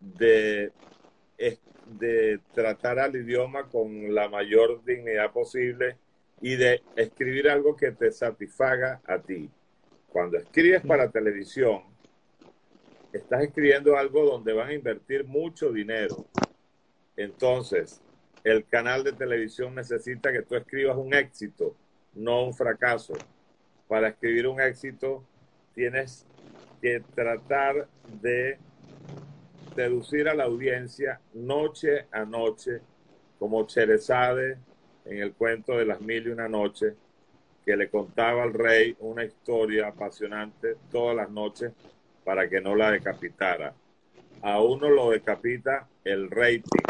[0.00, 0.72] de
[2.52, 5.96] tratar al idioma con la mayor dignidad posible
[6.40, 9.50] y de escribir algo que te satisfaga a ti.
[10.08, 11.82] Cuando escribes para televisión,
[13.12, 16.26] estás escribiendo algo donde van a invertir mucho dinero.
[17.16, 18.00] Entonces,
[18.44, 21.74] el canal de televisión necesita que tú escribas un éxito,
[22.14, 23.14] no un fracaso.
[23.88, 25.24] Para escribir un éxito,
[25.74, 26.26] tienes
[26.80, 27.88] que tratar
[28.20, 28.58] de
[29.74, 32.80] seducir a la audiencia noche a noche,
[33.38, 34.58] como Cherezade
[35.06, 36.94] en el cuento de las mil y una noches,
[37.64, 41.72] que le contaba al rey una historia apasionante todas las noches
[42.24, 43.74] para que no la decapitara.
[44.42, 46.82] A uno lo decapita el rating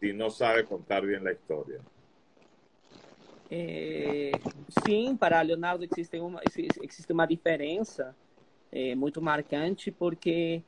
[0.00, 1.78] si no sabe contar bien la historia.
[3.50, 4.30] É,
[4.84, 8.14] sim, para Leonardo existe uma, existe uma diferença
[8.70, 10.62] é, muito marcante, porque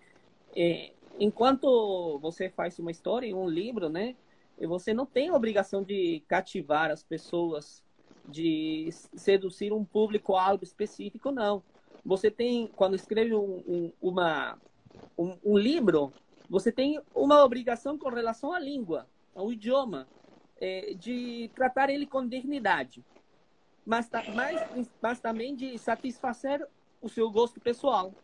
[0.54, 4.16] é, enquanto você faz uma história um livro, né,
[4.60, 7.82] você não tem a obrigação de cativar as pessoas,
[8.28, 11.62] de seduzir um público algo específico, não.
[12.04, 14.58] Você tem, quando escreve um, um, uma,
[15.18, 16.12] um, um livro,
[16.48, 20.06] você tem uma obrigação com relação à língua, ao idioma,
[20.60, 23.04] é, de tratar ele com dignidade,
[23.84, 26.66] mas, mas, mas também de satisfazer
[27.00, 28.14] o seu gosto pessoal.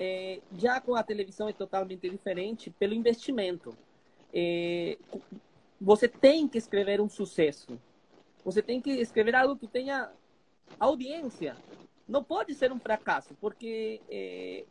[0.00, 3.76] É, já com a televisão é totalmente diferente pelo investimento.
[4.32, 4.98] É,
[5.80, 7.78] você tem que escrever um sucesso.
[8.44, 10.10] Você tem que escrever algo que tenha
[10.78, 11.56] audiência.
[12.06, 14.64] Não pode ser um fracasso, porque é,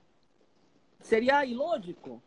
[1.00, 2.22] seria ilógico.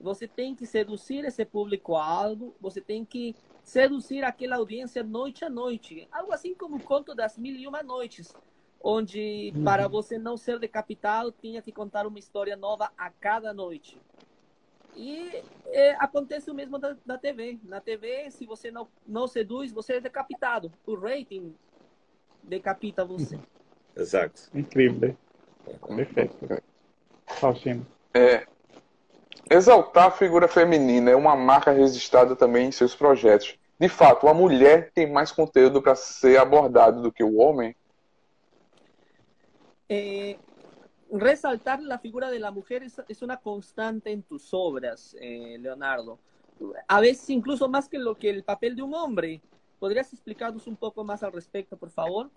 [0.00, 6.06] Você tem que seduzir esse público-alvo, você tem que seduzir aquela audiência noite a noite.
[6.12, 8.34] Algo assim como o conto das mil e uma noites,
[8.82, 9.64] onde uhum.
[9.64, 13.98] para você não ser decapitado tinha que contar uma história nova a cada noite.
[14.96, 17.58] E é, acontece o mesmo da, da, TV.
[17.64, 20.72] Na TV, se você não, não seduz, você é decapitado.
[20.86, 21.54] O rating
[22.42, 23.38] decapita você.
[23.94, 24.42] Exato.
[24.54, 25.16] Incrível.
[25.94, 26.62] Perfeito.
[27.26, 27.86] Faustino.
[28.14, 28.46] É,
[29.50, 33.58] exaltar a figura feminina é uma marca registrada também em seus projetos.
[33.78, 37.76] De fato, a mulher tem mais conteúdo para ser abordado do que o homem?
[39.88, 40.36] Eh,
[41.20, 46.18] resaltar la figura de la mujer es, es una constante en tus obras, eh, Leonardo.
[46.88, 49.40] A veces incluso más que lo que el papel de un hombre.
[49.78, 52.30] ¿Podrías explicarnos un poco más al respecto, por favor?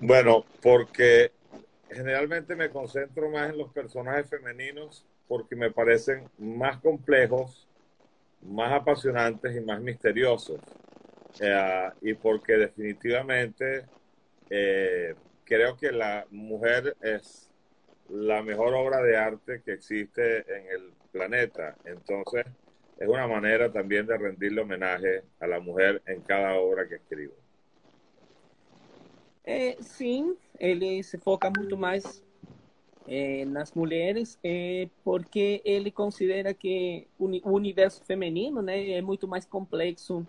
[0.00, 1.32] Bueno, porque
[1.90, 7.66] generalmente me concentro más en los personajes femeninos porque me parecen más complejos,
[8.42, 10.60] más apasionantes y más misteriosos.
[11.40, 13.86] Eh, y porque definitivamente
[14.48, 17.50] eh, creo que la mujer es
[18.10, 21.76] la mejor obra de arte que existe en el planeta.
[21.84, 22.46] Entonces,
[22.98, 27.34] es una manera también de rendirle homenaje a la mujer en cada obra que escribo.
[29.44, 32.24] Eh, sim, ele se foca muito mais
[33.06, 39.46] eh, nas mulheres, eh, porque ele considera que o universo feminino né, é muito mais
[39.46, 40.26] complexo,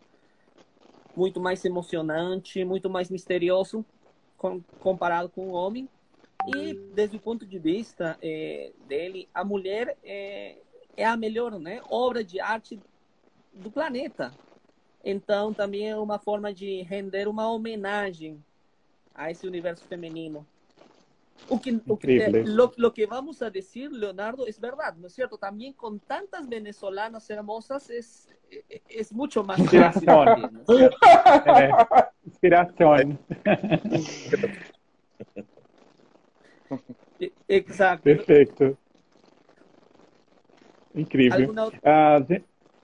[1.16, 3.84] muito mais emocionante, muito mais misterioso
[4.38, 5.90] com, comparado com o homem.
[6.56, 10.56] E, desde o ponto de vista é, dele, a mulher é,
[10.96, 12.80] é a melhor né, obra de arte
[13.54, 14.32] do planeta.
[15.04, 18.44] Então, também é uma forma de render uma homenagem
[19.14, 20.46] a esse universo feminino.
[21.50, 25.14] O que, o que, lo, lo, que vamos a decir, Leonardo, es verdad, ¿no es
[25.14, 25.38] cierto?
[25.38, 28.28] También con tantas venezolanas hermosas es,
[28.90, 30.64] es mucho más Inspiración.
[30.68, 30.92] ¿no es
[32.26, 33.20] Inspiración.
[37.48, 38.04] Exato.
[38.04, 38.78] Perfeito.
[40.94, 41.42] Incrível.
[41.42, 41.72] Alguna...
[41.84, 42.18] Ah,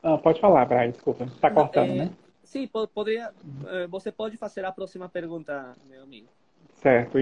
[0.04, 1.24] ah, pode falar, Brian, desculpa.
[1.26, 1.96] Está cortando, é...
[1.96, 2.12] né?
[2.44, 3.32] Sim, poderia,
[3.68, 6.28] eh, você pode fazer a próxima pergunta, meu amigo.
[6.76, 7.18] Certo,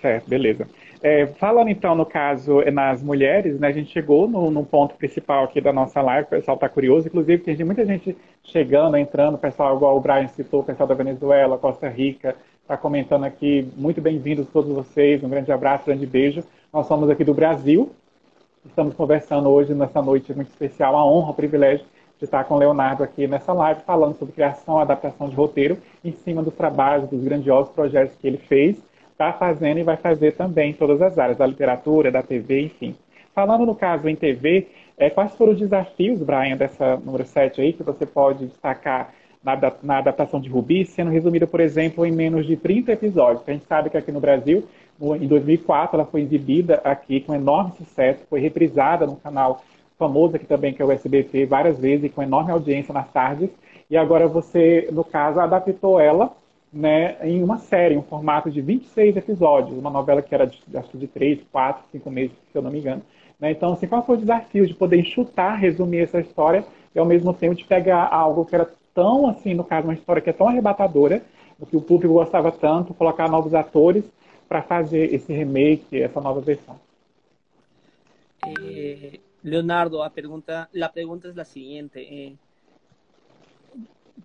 [0.00, 0.68] certo, beleza.
[1.02, 5.44] É, falando então no caso nas mulheres, né, a gente chegou no, no ponto principal
[5.44, 9.74] aqui da nossa live, o pessoal está curioso, inclusive tem muita gente chegando, entrando, pessoal
[9.74, 13.68] igual o Brian citou, o pessoal da Venezuela, Costa Rica, está comentando aqui.
[13.76, 15.22] Muito bem-vindos todos vocês.
[15.22, 16.42] Um grande abraço, um grande beijo.
[16.72, 17.92] Nós somos aqui do Brasil.
[18.64, 21.86] Estamos conversando hoje, nessa noite muito especial, a honra, o privilégio
[22.18, 26.10] de estar com o Leonardo aqui nessa live, falando sobre criação, adaptação de roteiro, em
[26.10, 28.76] cima dos trabalhos, dos grandiosos projetos que ele fez,
[29.12, 32.96] está fazendo e vai fazer também em todas as áreas, da literatura, da TV, enfim.
[33.32, 34.66] Falando no caso em TV,
[34.98, 39.14] é, quais foram os desafios, Brian, dessa número 7 aí, que você pode destacar
[39.82, 43.44] na, adaptação de Rubi, sendo resumida, por exemplo, em menos de 30 episódios.
[43.46, 44.64] A gente sabe que aqui no Brasil,
[45.00, 49.62] em 2004, ela foi exibida aqui com enorme sucesso, foi reprisada no canal
[49.96, 53.48] famoso aqui também, que é o SBT, várias vezes, e com enorme audiência nas tardes.
[53.88, 56.34] E agora você, no caso, adaptou ela
[56.72, 60.98] né, em uma série, um formato de 26 episódios, uma novela que era de, acho
[60.98, 63.02] de 3, 4, 5 meses, se eu não me engano.
[63.38, 63.52] Né?
[63.52, 67.32] Então, assim, qual foi o desafio de poder enxutar, resumir essa história e ao mesmo
[67.32, 70.48] tempo de pegar algo que era tão, assim, no caso, uma história que é tão
[70.48, 71.22] arrebatadora,
[71.58, 74.04] do que o público gostava tanto, colocar novos atores
[74.48, 76.80] para fazer esse remake, essa nova versão.
[78.46, 82.00] Eh, Leonardo, a pregunta, la pregunta es la siguiente.
[82.00, 82.36] Eh,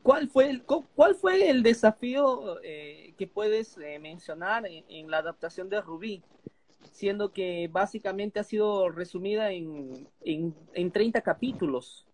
[0.01, 5.69] ¿cuál, fue el, ¿Cuál fue el desafío eh, que puedes eh, mencionar en, la adaptación
[5.69, 6.21] de Rubí?
[6.91, 12.05] Siendo que básicamente ha sido resumida en, en, en 30 capítulos.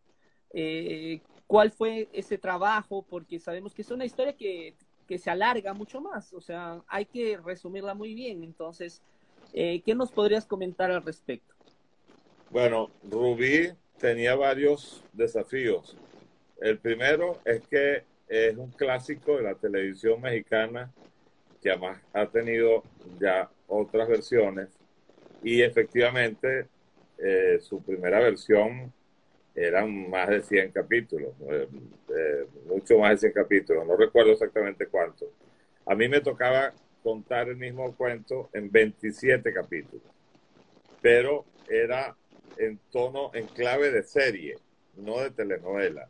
[1.47, 3.05] ¿Cuál fue ese trabajo?
[3.09, 4.75] Porque sabemos que es una historia que,
[5.07, 6.33] que se alarga mucho más.
[6.33, 8.43] O sea, hay que resumirla muy bien.
[8.43, 9.01] Entonces,
[9.53, 11.55] eh, ¿qué nos podrías comentar al respecto?
[12.49, 15.95] Bueno, Rubí tenía varios desafíos.
[16.59, 20.91] El primero es que es un clásico de la televisión mexicana
[21.61, 22.83] que además ha tenido
[23.19, 24.69] ya otras versiones
[25.43, 26.67] y efectivamente
[27.17, 28.93] eh, su primera versión
[29.57, 31.67] eran más de 100 capítulos, eh,
[32.15, 35.31] eh, mucho más de 100 capítulos, no recuerdo exactamente cuánto.
[35.87, 40.05] A mí me tocaba contar el mismo cuento en 27 capítulos,
[41.01, 42.15] pero era
[42.57, 44.57] en tono, en clave de serie,
[44.95, 46.07] no de telenovela.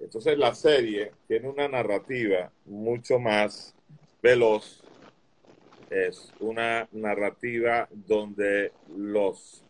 [0.00, 3.74] Entonces la serie tiene una narrativa mucho más
[4.22, 4.82] veloz,
[5.90, 9.62] es una narrativa donde los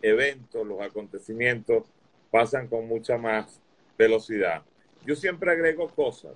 [0.00, 1.84] eventos, los acontecimientos
[2.34, 3.62] pasan con mucha más
[3.96, 4.64] velocidad.
[5.06, 6.34] Yo siempre agrego cosas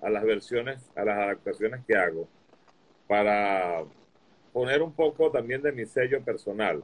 [0.00, 2.26] a las versiones, a las adaptaciones que hago,
[3.06, 3.84] para
[4.54, 6.82] poner un poco también de mi sello personal.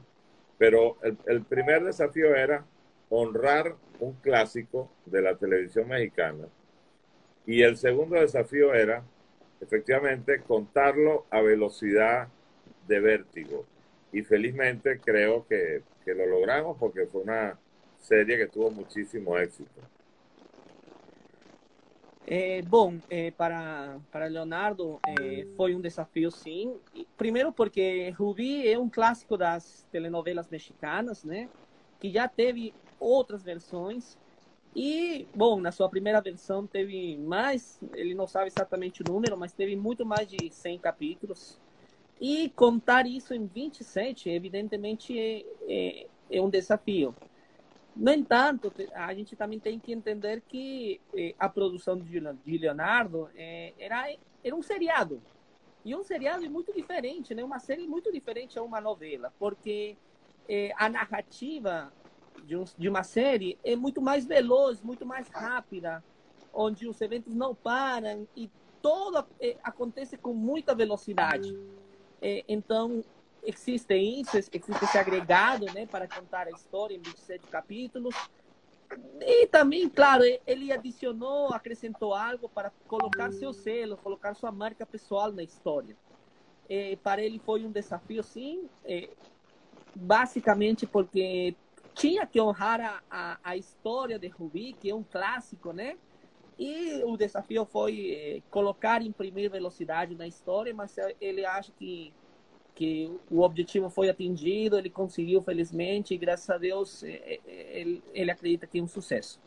[0.59, 2.63] Pero el, primer desafío era
[3.09, 6.45] honrar un clásico de la televisión mexicana.
[7.47, 9.03] Y el segundo desafío era,
[9.59, 12.27] efectivamente, contarlo a velocidad
[12.87, 13.65] de vértigo.
[14.11, 17.57] Y felizmente creo que, que lo logramos porque fue una
[18.01, 19.81] serie que tuvo muchísimo éxito.
[22.25, 26.79] É, bom, é, para, para Leonardo é, foi um desafio sim.
[27.17, 31.49] Primeiro porque Ruby é um clássico das telenovelas mexicanas, né?
[31.99, 34.17] Que já teve outras versões.
[34.73, 39.51] E, bom, na sua primeira versão teve mais, ele não sabe exatamente o número, mas
[39.51, 41.59] teve muito mais de 100 capítulos.
[42.19, 47.13] E contar isso em 27, evidentemente, é, é, é um desafio.
[47.95, 53.73] No entanto, a gente também tem que entender que eh, a produção de Leonardo eh,
[53.77, 54.09] era,
[54.43, 55.21] era um seriado.
[55.83, 57.43] E um seriado muito diferente, né?
[57.43, 59.97] uma série muito diferente a uma novela, porque
[60.47, 61.91] eh, a narrativa
[62.45, 66.03] de, de uma série é muito mais veloz, muito mais rápida,
[66.53, 68.49] onde os eventos não param e
[68.81, 69.25] tudo
[69.63, 71.53] acontece com muita velocidade.
[72.47, 73.03] então,
[73.43, 78.15] existe isso, existe esse agregado, né, para contar a história em 27 capítulos.
[79.21, 85.31] E também, claro, ele adicionou, acrescentou algo para colocar seu selo, colocar sua marca pessoal
[85.31, 85.95] na história.
[86.69, 88.69] É, para ele foi um desafio, sim,
[89.95, 91.55] basicamente porque
[91.93, 95.97] tinha que honrar a, a, a, história de Rubi, que é um clássico, né?
[96.57, 102.13] E o desafio foi é, colocar, imprimir velocidade na história, mas ele acha que
[102.75, 108.65] que o objetivo foi atingido, ele conseguiu, felizmente, e graças a Deus ele, ele acredita
[108.65, 109.39] que é um sucesso.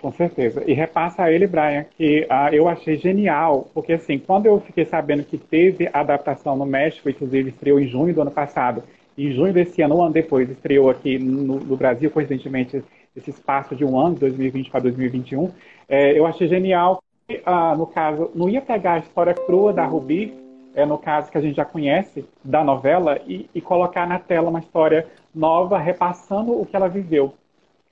[0.00, 0.64] Com certeza.
[0.66, 4.86] E repassa a ele, Brian, que ah, eu achei genial, porque assim, quando eu fiquei
[4.86, 8.82] sabendo que teve adaptação no México, inclusive estreou em junho do ano passado,
[9.18, 12.82] em junho desse ano, um ano depois, estreou aqui no, no Brasil, coincidentemente,
[13.14, 15.50] esse espaço de um ano, 2020 para 2021,
[15.86, 19.84] é, eu achei genial que, ah, no caso, não ia pegar a história crua da
[19.84, 20.32] Ruby,
[20.74, 24.50] é, no caso que a gente já conhece da novela, e, e, colocar na tela
[24.50, 27.34] uma história nova, repassando o que ela viveu.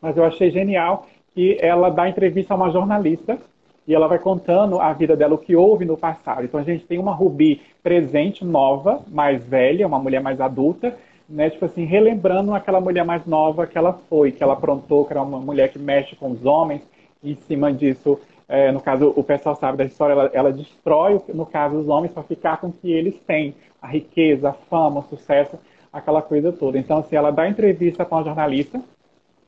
[0.01, 3.39] Mas eu achei genial que ela dá entrevista a uma jornalista
[3.87, 6.45] e ela vai contando a vida dela, o que houve no passado.
[6.45, 10.95] Então a gente tem uma Rubi presente, nova, mais velha, uma mulher mais adulta,
[11.29, 11.49] né?
[11.49, 15.23] Tipo assim, relembrando aquela mulher mais nova que ela foi, que ela aprontou, que era
[15.23, 16.83] uma mulher que mexe com os homens,
[17.23, 21.21] e em cima disso é, no caso, o pessoal sabe da história, ela, ela destrói,
[21.35, 25.01] no caso, os homens para ficar com o que eles têm, a riqueza, a fama,
[25.01, 25.59] o sucesso,
[25.93, 26.79] aquela coisa toda.
[26.79, 28.81] Então, assim, ela dá entrevista com a jornalista,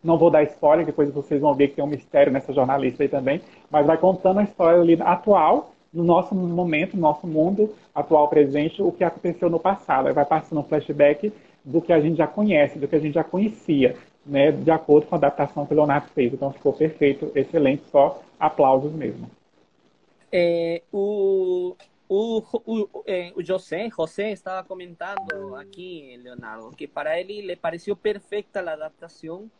[0.04, 3.08] não vou dar spoiler, depois vocês vão ver que tem um mistério nessa jornalista aí
[3.08, 3.40] também,
[3.70, 8.82] mas vai contando a história ali atual, no nosso momento, no nosso mundo atual, presente,
[8.82, 10.08] o que aconteceu no passado.
[10.08, 11.32] Aí vai passando um flashback
[11.64, 15.06] do que a gente já conhece, do que a gente já conhecia né, de acordo
[15.06, 16.32] com a adaptação que o Leonardo fez.
[16.32, 19.30] Então ficou perfeito, excelente, só aplausos mesmo.
[20.32, 21.76] É, o
[23.06, 29.50] eh, José, José estaba comentando aquí, Leonardo, que para él le pareció perfecta la adaptación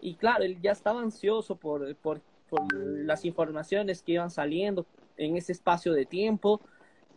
[0.00, 4.84] y claro, él ya estaba ansioso por, por, por las informaciones que iban saliendo
[5.16, 6.60] en ese espacio de tiempo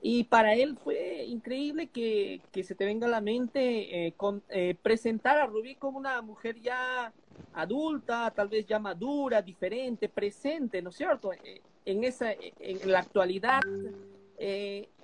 [0.04, 4.16] y para él fue increíble que, que se te venga a la mente eh,
[4.50, 7.14] eh, presentar a Rubí como una mujer ya
[7.54, 11.32] adulta, tal vez ya madura, diferente, presente, ¿no es cierto?
[11.34, 13.62] Eh, en, esa, en la actualidad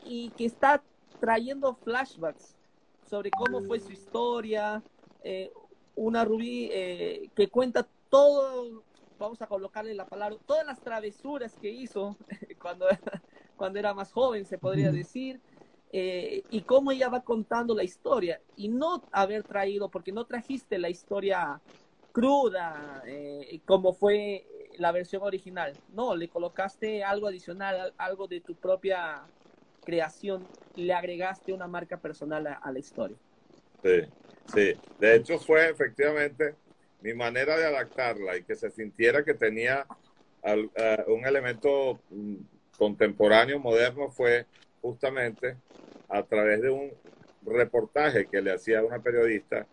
[0.03, 0.81] y que está
[1.19, 2.55] trayendo flashbacks
[3.07, 4.81] sobre cómo fue su historia,
[5.95, 6.69] una Rubí
[7.35, 8.83] que cuenta todo,
[9.19, 12.15] vamos a colocarle la palabra, todas las travesuras que hizo
[12.61, 12.87] cuando,
[13.57, 15.41] cuando era más joven, se podría decir,
[15.91, 20.77] eh, y cómo ella va contando la historia, y no haber traído, porque no trajiste
[20.77, 21.59] la historia
[22.13, 24.45] cruda, eh, como fue
[24.77, 25.73] la versión original.
[25.89, 29.29] No, le colocaste algo adicional, algo de tu propia
[29.83, 33.17] creación, le agregaste una marca personal a, a la historia.
[33.83, 34.01] Sí,
[34.53, 34.73] sí.
[34.99, 36.55] De hecho fue efectivamente
[37.01, 39.85] mi manera de adaptarla y que se sintiera que tenía
[40.41, 42.35] al, uh, un elemento mm,
[42.77, 44.45] contemporáneo, moderno, fue
[44.81, 45.55] justamente
[46.09, 46.91] a través de un
[47.45, 49.67] reportaje que le hacía una periodista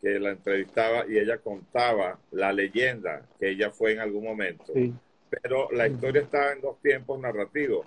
[0.00, 4.72] que la entrevistaba y ella contaba la leyenda que ella fue en algún momento.
[4.74, 4.92] Sí.
[5.30, 7.86] Pero la historia está en dos tiempos narrativos,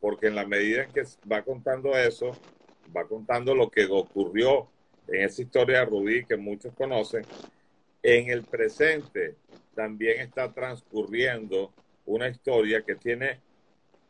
[0.00, 2.36] porque en la medida en que va contando eso,
[2.96, 4.68] va contando lo que ocurrió
[5.08, 7.24] en esa historia de Rubí que muchos conocen,
[8.02, 9.34] en el presente
[9.74, 11.72] también está transcurriendo
[12.06, 13.40] una historia que tiene,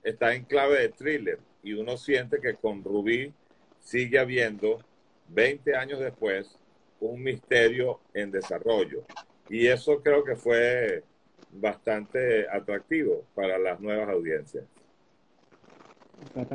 [0.06, 3.34] está en clave de thriller y uno siente que con Rubí
[3.80, 4.78] sigue habiendo,
[5.28, 6.56] 20 años después,
[7.00, 9.04] un misterio en desarrollo.
[9.48, 11.02] Y eso creo que fue
[11.50, 14.64] bastante atractivo para las nuevas audiencias.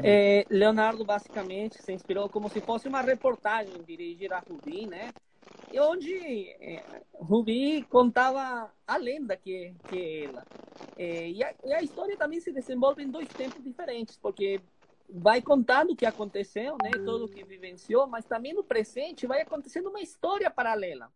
[0.01, 5.13] É, Leonardo basicamente se inspirou como se fosse uma reportagem dirigir a Rubi, né?
[5.71, 10.45] E onde é, Rubi contava a lenda que, que ela.
[10.97, 14.59] É, e, a, e, a, história também se desenvolve em dois tempos diferentes, porque
[15.09, 16.91] vai contando o que aconteceu, né?
[16.91, 21.11] Tudo o que vivenciou, mas também no presente vai acontecendo uma história paralela.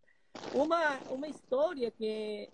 [0.54, 2.50] Uma, uma história que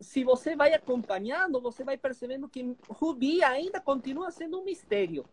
[0.00, 5.24] se você vai acompanhando, você vai percebendo que Rubi ainda continua sendo um mistério.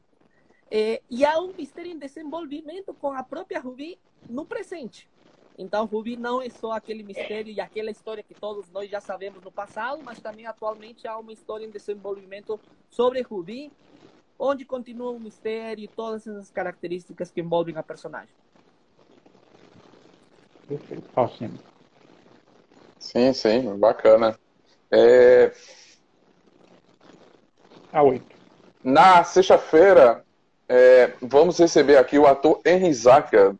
[0.71, 3.99] É, e há um mistério em desenvolvimento com a própria Rubi
[4.29, 5.09] no presente.
[5.57, 9.43] Então, Rubi não é só aquele mistério e aquela história que todos nós já sabemos
[9.43, 13.71] no passado, mas também atualmente há uma história em desenvolvimento sobre Rubi,
[14.37, 18.33] onde continua o mistério e todas essas características que envolvem a personagem.
[20.67, 21.59] Perfeito, Faustino.
[22.97, 24.37] Sim, sim, bacana.
[24.89, 25.53] É...
[27.91, 28.35] A oito.
[28.83, 30.25] Na sexta-feira,
[30.67, 33.55] é, vamos receber aqui o ator Henry Zaka,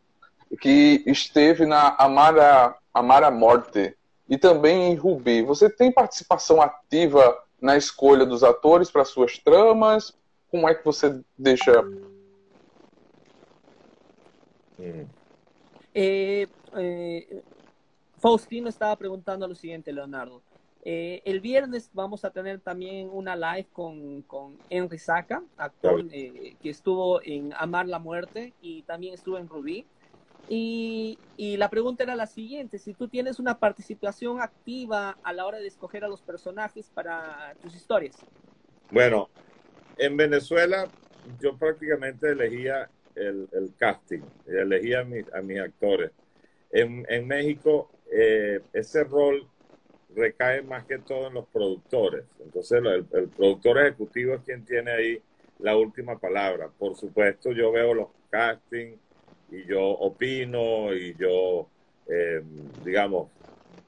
[0.56, 3.96] que esteve na Amara, Amara Morte
[4.28, 5.42] e também em Rubi.
[5.42, 10.14] Você tem participação ativa na escolha dos atores para suas tramas?
[10.50, 11.72] Como é que você deixa.
[15.94, 17.42] Eh, eh,
[18.18, 20.42] Faustino estaba preguntando lo siguiente, Leonardo.
[20.86, 26.56] Eh, el viernes vamos a tener también una live con, con Henry Saca, actor eh,
[26.60, 29.86] que estuvo en Amar la Muerte y también estuvo en Rubí.
[30.48, 35.46] Y, y, la pregunta era la siguiente, si tú tienes una participación activa a la
[35.46, 38.16] hora de escoger a los personajes para tus historias.
[38.90, 39.30] Bueno,
[39.96, 40.86] en Venezuela
[41.40, 46.10] yo prácticamente elegía el, casting, elegía a, mi, a mis actores.
[46.70, 49.48] En, en México eh, ese rol
[50.14, 52.24] recae más que todo en los productores.
[52.40, 55.22] Entonces, el, el, productor ejecutivo es quien tiene ahí
[55.58, 56.68] la última palabra.
[56.78, 58.98] Por supuesto, yo veo los castings
[59.54, 61.68] y yo opino y yo,
[62.08, 62.42] eh,
[62.84, 63.28] digamos,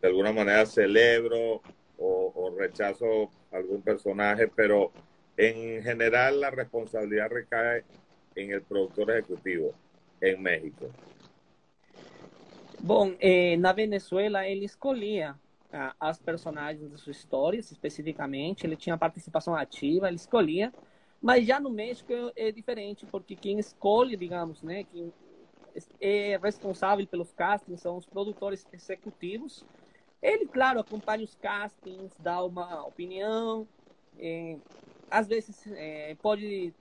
[0.00, 1.60] de alguna manera celebro
[1.98, 4.92] o, o, rechazo algún personaje, pero
[5.36, 7.84] en general la responsabilidad recae
[8.34, 9.72] en el productor ejecutivo
[10.20, 10.86] en México.
[12.80, 15.36] Bom, eh, na Venezuela ele escolhia
[15.98, 18.66] as personagens das suas histórias, especificamente.
[18.66, 20.72] Ele tinha participação ativa, ele escolhia.
[21.20, 25.12] Mas já no México é diferente, porque quem escolhe, digamos, né, quem
[26.01, 29.64] é responsável pelos castings são os produtores executivos.
[30.22, 33.68] Ele, claro, acompanha os castings, dá uma opinião.
[34.18, 34.59] É,
[35.11, 36.74] às vezes é, pode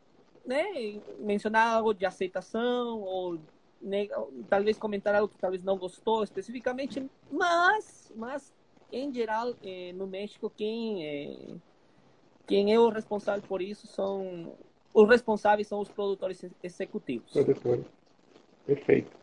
[0.46, 0.64] né,
[1.20, 3.40] mencionar algo de aceitação ou
[3.82, 4.08] né,
[4.50, 8.54] talvez comentar algo que talvez não gostou especificamente, mas, mas
[8.92, 11.56] em geral, eh, no México, quem é,
[12.48, 14.58] quem é o responsável por isso são
[14.94, 17.32] os responsáveis são os produtores executivos.
[17.34, 17.86] Produtores.
[18.66, 19.16] Perfeito.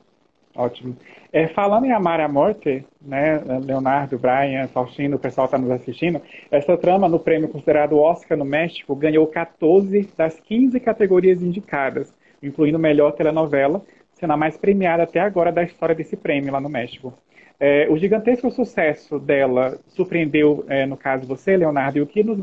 [0.55, 0.97] Ótimo.
[1.33, 6.21] É, falando em Amar a Morte, né, Leonardo, Brian, Faustino, o pessoal está nos assistindo,
[6.51, 12.13] essa trama no prêmio considerado Oscar no México ganhou 14 das 15 categorias indicadas,
[12.43, 13.83] incluindo melhor telenovela,
[14.13, 17.15] sendo a mais premiada até agora da história desse prêmio lá no México.
[17.59, 22.39] É, o gigantesco sucesso dela surpreendeu, é, no caso, você, Leonardo, e o, que nos,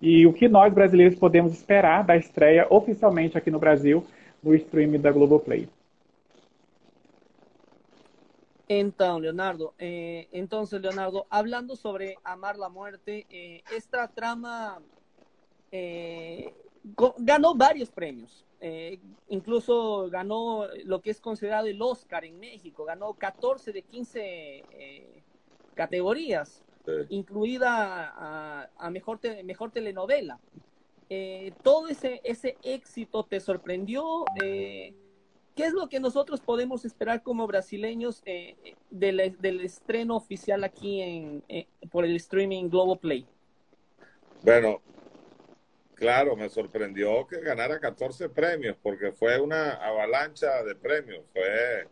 [0.00, 4.02] e o que nós brasileiros podemos esperar da estreia oficialmente aqui no Brasil
[4.42, 5.68] no streaming da Globoplay.
[8.72, 14.80] Entonces, Leonardo, eh, entonces, Leonardo, hablando sobre Amar la Muerte, eh, esta trama
[15.72, 16.54] eh,
[17.18, 18.46] ganó varios premios.
[19.28, 25.24] incluso ganó lo que es considerado el Oscar en México, ganó 14 de 15
[25.74, 26.62] categorías,
[27.08, 30.38] incluida a, mejor, mejor telenovela.
[31.64, 34.24] todo ese, ese éxito te sorprendió.
[35.60, 38.56] ¿Qué es lo que nosotros podemos esperar como brasileños eh,
[38.88, 43.26] del, del, estreno oficial aquí en, eh, por el streaming Global Play?
[44.42, 44.80] Bueno,
[45.96, 51.86] claro, me sorprendió que ganara 14 premios porque fue una avalancha de premios, fue,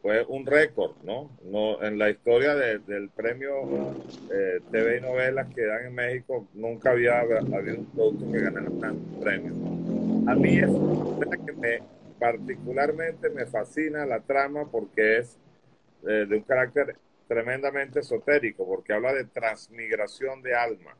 [0.00, 1.36] fue un récord, ¿no?
[1.44, 3.94] no en la historia de, del premio
[4.32, 8.70] eh, TV y novelas que dan en México nunca había habido un producto que ganara
[8.80, 9.54] tantos premios.
[10.26, 10.70] A mí es
[11.44, 15.36] que me particularmente me fascina la trama porque es
[16.06, 16.94] eh, de un carácter
[17.26, 20.96] tremendamente esotérico, porque habla de transmigración de almas,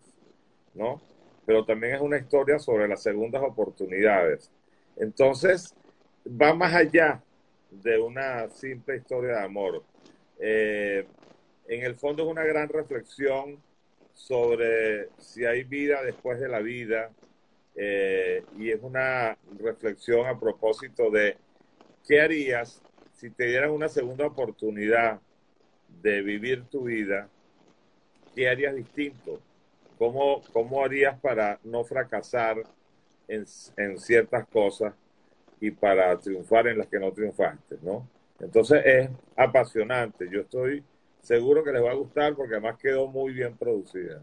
[0.74, 1.00] ¿no?
[1.46, 4.50] Pero también es una historia sobre las segundas oportunidades.
[4.96, 5.76] Entonces,
[6.26, 7.22] va más allá
[7.70, 9.84] de una simple historia de amor.
[10.40, 11.06] Eh,
[11.68, 13.62] en el fondo es una gran reflexión
[14.12, 17.12] sobre si hay vida después de la vida,
[17.74, 21.36] eh, y es una reflexión a propósito de
[22.06, 22.82] qué harías
[23.14, 25.20] si te dieran una segunda oportunidad
[26.02, 27.28] de vivir tu vida,
[28.34, 29.40] qué harías distinto,
[29.98, 32.62] cómo, cómo harías para no fracasar
[33.28, 33.44] en,
[33.76, 34.94] en ciertas cosas
[35.60, 38.08] y para triunfar en las que no triunfaste, ¿no?
[38.40, 40.28] Entonces es apasionante.
[40.28, 40.82] Yo estoy
[41.22, 44.20] seguro que les va a gustar porque además quedó muy bien producida.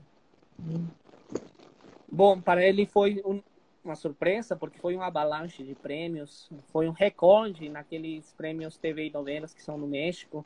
[2.12, 3.41] Bom, para ele foi um,
[3.84, 9.12] uma surpresa, porque foi uma avalanche de prêmios, foi um recorde naqueles prêmios TV e
[9.12, 10.45] novelas que são no México.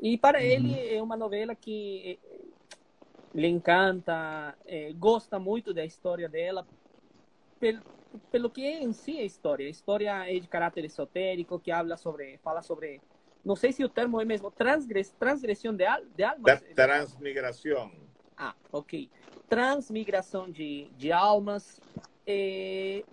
[0.00, 0.44] E para uhum.
[0.44, 2.40] ele é uma novela que eh,
[3.34, 6.66] lhe encanta, é, gosta muito da história dela,
[7.58, 7.82] pelo,
[8.30, 9.66] pelo que é em si a história.
[9.66, 13.00] A história é de caráter esotérico, que habla sobre, fala sobre,
[13.44, 16.62] não sei se o termo é mesmo, transgress, transgressão de, al, de almas.
[16.74, 17.92] Transmigração.
[18.36, 19.10] Ah, ok
[19.52, 21.78] transmigração de, de almas.
[22.26, 23.04] É,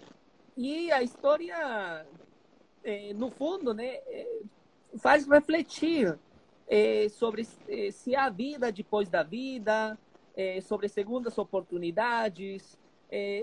[0.55, 2.05] e a história,
[2.81, 4.39] é, no fundo, né, é,
[4.99, 6.17] faz refletir
[6.65, 9.99] é, sobre é, se há vida depois da vida,
[10.33, 12.79] é, sobre segundas oportunidades.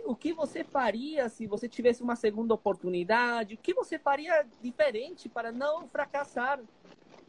[0.06, 3.56] o que você faria se você tivesse uma segunda oportunidade?
[3.56, 6.60] O que você faria diferente para não fracassar,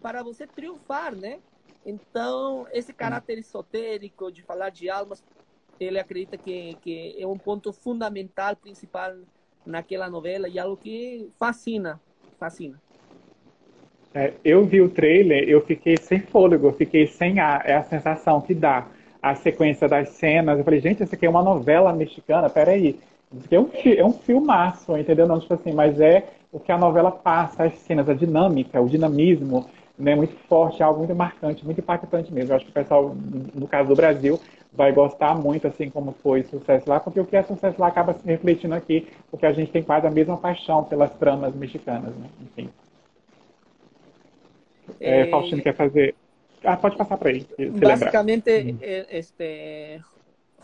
[0.02, 1.42] para você triunfar, né?
[1.86, 5.22] Então, esse caráter esotérico de falar de almas
[5.80, 9.14] ele acredita que, que é um ponto fundamental, principal
[9.66, 12.00] naquela novela e algo que fascina,
[12.40, 12.80] fascina.
[14.14, 18.42] É, eu vi o trailer, eu fiquei sem fôlego, fiquei sem ar, é a sensação
[18.42, 18.88] que dá
[19.22, 20.58] a sequência das cenas.
[20.58, 23.00] Eu falei, gente, essa aqui é uma novela mexicana, peraí.
[23.52, 25.28] É um, é um filmaço, entendeu?
[25.28, 28.88] Não, tipo assim, mas é o que a novela passa, as cenas, a dinâmica, o
[28.88, 32.52] dinamismo, né, muito forte, algo muito marcante, muito impactante mesmo.
[32.52, 33.16] Eu acho que o pessoal,
[33.54, 34.40] no caso do Brasil,
[34.78, 38.14] vai gostar muito, assim como foi sucesso lá, porque o que é sucesso lá acaba
[38.14, 42.30] se refletindo aqui, porque a gente tem quase a mesma paixão pelas tramas mexicanas, né?
[42.42, 42.70] Enfim.
[45.00, 45.28] É, é...
[45.32, 46.16] Faustino quer fazer.
[46.64, 47.48] Ah, pode passar para ele.
[47.72, 48.78] Basicamente, hum.
[48.82, 50.00] este,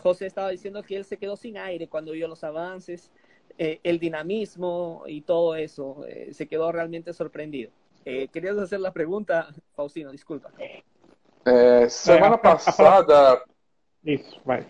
[0.00, 3.10] José estaba diciendo que él se quedó sin aire cuando vio los avances,
[3.58, 6.04] eh, el dinamismo y todo eso.
[6.06, 7.72] Eh, se quedó realmente sorprendido.
[8.04, 10.52] Eh, querías hacer la pregunta, Faustino, disculpa.
[11.46, 13.42] É, semana passada.
[14.04, 14.66] Isso, vai.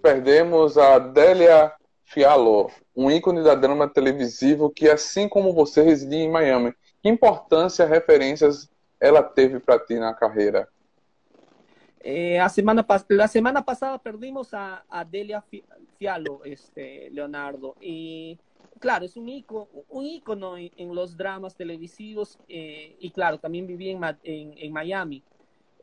[0.00, 1.72] Perdemos a Délia
[2.04, 6.74] Fialo, um ícone da drama televisivo que, assim como você, residia em Miami.
[7.02, 8.70] Que importância, referências
[9.00, 10.68] ela teve para ti na carreira?
[12.04, 15.42] Eh, a semana, la semana pasada perdimos a, a Delia
[15.98, 18.38] Fialo, este, Leonardo, y
[18.80, 23.90] claro, es un icono, un icono en, los dramas televisivos eh, y claro, también viví
[23.90, 25.22] en, en, en Miami.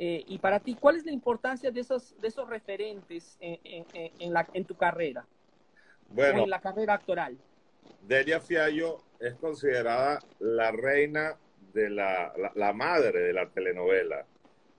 [0.02, 4.12] Eh, y para ti, ¿cuál es la importancia de esos, de esos referentes en, en,
[4.18, 5.26] en, la, en tu carrera?
[6.08, 7.38] Bueno, en la carrera actoral.
[8.08, 11.36] Delia Fiallo es considerada la reina
[11.74, 14.26] de la, la, la madre de la telenovela.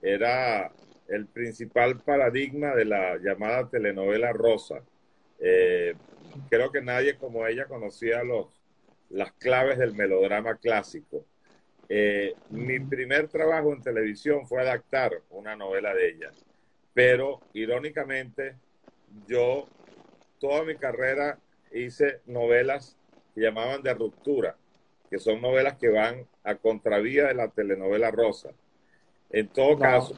[0.01, 0.71] Era
[1.07, 4.81] el principal paradigma de la llamada telenovela rosa.
[5.39, 5.93] Eh,
[6.49, 8.47] creo que nadie como ella conocía los,
[9.09, 11.25] las claves del melodrama clásico.
[11.93, 16.31] Eh, mi primer trabajo en televisión fue adaptar una novela de ella,
[16.93, 18.55] pero irónicamente
[19.27, 19.67] yo
[20.39, 21.37] toda mi carrera
[21.73, 22.95] hice novelas
[23.35, 24.55] que llamaban de ruptura,
[25.09, 28.51] que son novelas que van a contravía de la telenovela rosa.
[29.29, 30.15] En todo caso,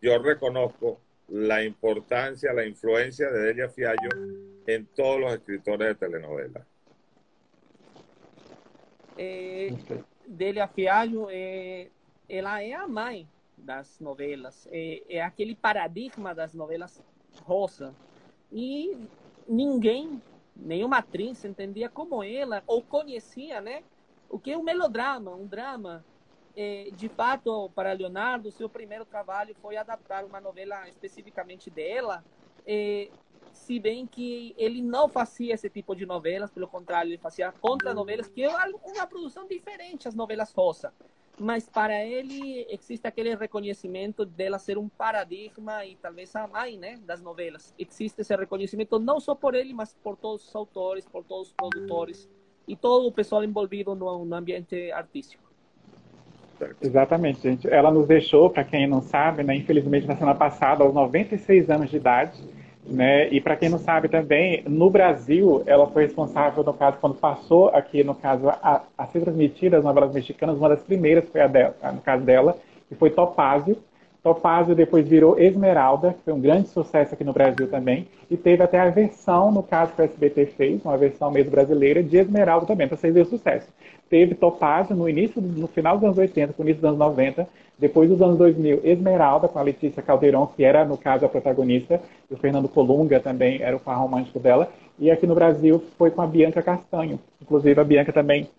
[0.00, 4.10] yo reconozco la importancia, la influencia de Delia Fiallo
[4.68, 6.64] en todos los escritores de telenovelas.
[9.18, 9.68] É,
[10.32, 11.90] Delia Fiallo, é,
[12.28, 17.02] ela é a mãe das novelas, é, é aquele paradigma das novelas
[17.42, 17.94] rosa.
[18.50, 18.96] E
[19.46, 20.22] ninguém,
[20.56, 23.84] nenhuma atriz entendia como ela, ou conhecia, né?
[24.28, 26.04] O que é um melodrama, um drama.
[26.56, 32.24] É, de fato, para Leonardo, seu primeiro trabalho foi adaptar uma novela especificamente dela,
[32.66, 33.10] é,
[33.52, 38.28] se bem que ele não fazia esse tipo de novelas, pelo contrário, ele fazia contranovelas,
[38.28, 40.92] que é uma produção diferente às novelas rosa.
[41.38, 46.98] Mas para ele existe aquele reconhecimento dela ser um paradigma e talvez a mãe né,
[47.04, 47.74] das novelas.
[47.78, 51.52] Existe esse reconhecimento não só por ele, mas por todos os autores, por todos os
[51.54, 52.28] produtores
[52.68, 55.42] e todo o pessoal envolvido no, no ambiente artístico.
[56.80, 57.68] Exatamente, gente.
[57.68, 61.90] Ela nos deixou, para quem não sabe, né, infelizmente na semana passada, aos 96 anos
[61.90, 62.40] de idade.
[62.84, 63.28] Né?
[63.28, 67.68] E para quem não sabe também, no Brasil, ela foi responsável, no caso, quando passou
[67.68, 71.46] aqui, no caso, a, a ser transmitida as novelas mexicanas, uma das primeiras foi a
[71.46, 72.56] dela, no caso dela,
[72.88, 73.76] que foi Topázio.
[74.22, 78.62] Topázio depois virou Esmeralda, que foi um grande sucesso aqui no Brasil também, e teve
[78.62, 82.66] até a versão, no caso que o SBT fez, uma versão mesmo brasileira, de Esmeralda
[82.66, 83.68] também, para vocês verem o sucesso.
[84.12, 87.48] Teve Topázio no início, no final dos anos 80, no início dos anos 90,
[87.78, 91.98] depois dos anos 2000, Esmeralda, com a Letícia Caldeirão, que era, no caso, a protagonista,
[92.30, 94.70] e o Fernando Colunga também era o par romântico dela.
[94.98, 97.18] E aqui no Brasil foi com a Bianca Castanho.
[97.40, 98.50] Inclusive, a Bianca também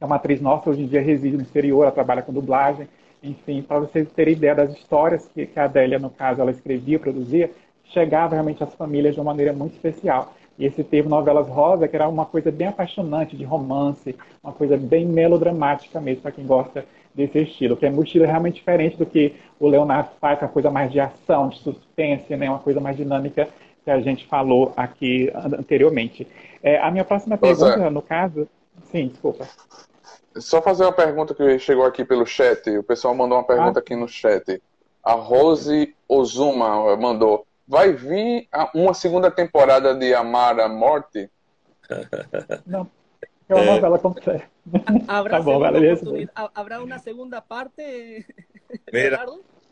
[0.00, 2.88] é uma atriz nossa, hoje em dia reside no exterior, ela trabalha com dublagem.
[3.22, 6.98] Enfim, para vocês terem ideia das histórias que, que a Adélia, no caso, ela escrevia,
[6.98, 7.52] produzia,
[7.84, 10.34] chegava realmente às famílias de uma maneira muito especial.
[10.58, 14.76] E esse teve novelas rosa, que era uma coisa bem apaixonante, de romance, uma coisa
[14.76, 16.84] bem melodramática mesmo, para quem gosta
[17.14, 20.70] desse estilo, que é um estilo realmente diferente do que o Leonardo faz, uma coisa
[20.70, 22.48] mais de ação, de suspense, né?
[22.48, 23.48] uma coisa mais dinâmica
[23.84, 26.26] que a gente falou aqui anteriormente.
[26.62, 27.90] É, a minha próxima pergunta, é.
[27.90, 28.48] no caso...
[28.90, 29.46] Sim, desculpa.
[30.36, 32.68] Só fazer uma pergunta que chegou aqui pelo chat.
[32.76, 33.82] O pessoal mandou uma pergunta ah.
[33.82, 34.62] aqui no chat.
[35.02, 41.30] A Rose Ozuma mandou: Vai vir uma segunda temporada de Amar a Morte?
[42.64, 42.90] Não,
[43.46, 44.48] é uma novela completa.
[45.06, 45.60] ¿Habrá, tá bom,
[46.54, 48.24] ¿Habrá una segunda parte?
[48.90, 49.22] Mira,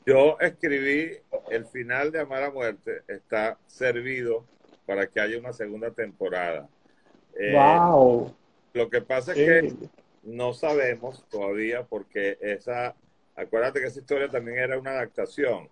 [0.05, 1.19] yo escribí
[1.49, 4.45] el final de Amar a Muerte, está servido
[4.85, 6.69] para que haya una segunda temporada.
[7.51, 8.27] wow.
[8.27, 8.33] Eh,
[8.75, 9.75] lo que pasa es que
[10.23, 12.95] no sabemos todavía porque esa,
[13.35, 15.71] acuérdate que esa historia también era una adaptación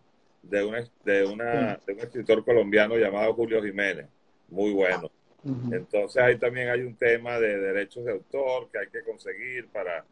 [0.49, 4.07] de, una, de, una, de un escritor colombiano llamado Julio Jiménez,
[4.49, 5.11] muy bueno.
[5.71, 10.05] Entonces ahí también hay un tema de derechos de autor que hay que conseguir para,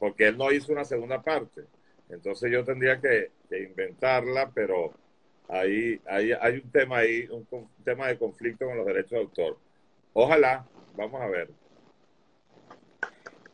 [0.00, 1.62] porque él no hizo una segunda parte.
[2.08, 4.92] Entonces yo tendría que, inventarla, pero
[5.48, 7.46] ahí, ahí hay un tema ahí, un,
[7.84, 9.58] tema de conflicto con los derechos de autor.
[10.12, 11.48] Ojalá, vamos a ver.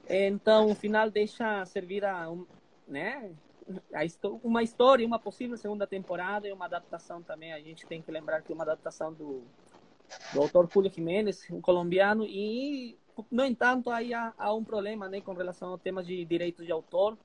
[0.08, 2.46] Então, o final deixa servir a, um,
[2.86, 3.43] né, a
[4.42, 7.52] uma história, uma possível segunda temporada e uma adaptação também.
[7.52, 9.42] A gente tem que lembrar que uma adaptação do
[10.32, 12.96] do autor Julio Jiménez, um colombiano, e,
[13.30, 16.72] no entanto, aí há, há um problema né, com relação ao tema de direitos de
[16.72, 17.16] autor,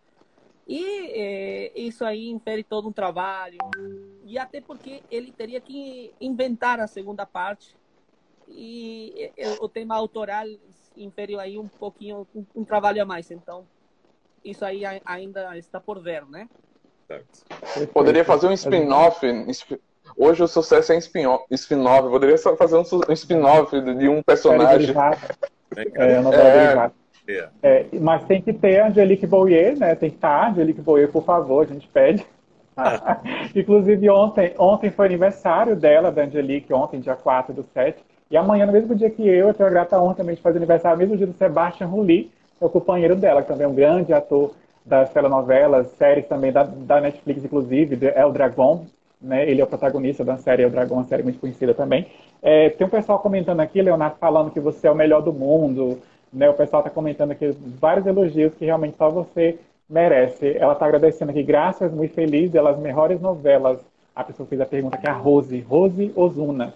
[0.68, 3.58] e é, isso aí infere todo um trabalho,
[4.24, 7.76] e até porque ele teria que inventar a segunda parte,
[8.48, 10.46] e é, o tema autoral
[10.96, 13.68] infere aí um pouquinho, um, um trabalho a mais, então
[14.44, 16.48] isso aí ainda está por ver, né?
[17.94, 19.26] Poderia fazer um spin-off
[20.18, 21.46] Hoje o sucesso é spin-off.
[22.10, 24.94] Poderia fazer um spin-off de um personagem.
[25.96, 26.92] É, novela
[27.28, 27.50] é.
[27.62, 29.94] É, mas tem que ter Angelique Boyer, né?
[29.96, 32.26] Tem que estar Angelique Boyer, por favor, a gente pede.
[33.56, 38.04] Inclusive, ontem, ontem foi aniversário dela, da Angelique, ontem, dia 4 do 7.
[38.32, 40.58] E amanhã, no mesmo dia que eu, eu tenho a grata honra também de fazer
[40.58, 43.76] aniversário, no mesmo dia do Sebastian Rulli, é o companheiro dela, que também é um
[43.76, 44.54] grande ator
[44.86, 48.86] das telenovelas, séries também da, da Netflix, inclusive, de El Dragon,
[49.22, 49.50] né?
[49.50, 52.08] Ele é o protagonista da série O Dragão, uma série muito conhecida também.
[52.42, 56.00] É, tem um pessoal comentando aqui, Leonardo, falando que você é o melhor do mundo.
[56.32, 56.50] Né?
[56.50, 57.50] O pessoal está comentando aqui
[57.80, 60.56] vários elogios que realmente só você merece.
[60.58, 63.80] Ela está agradecendo aqui, graças, muito feliz, pelas melhores novelas.
[64.16, 66.74] A pessoa fez a pergunta que é a Rose, Rose Ozuna.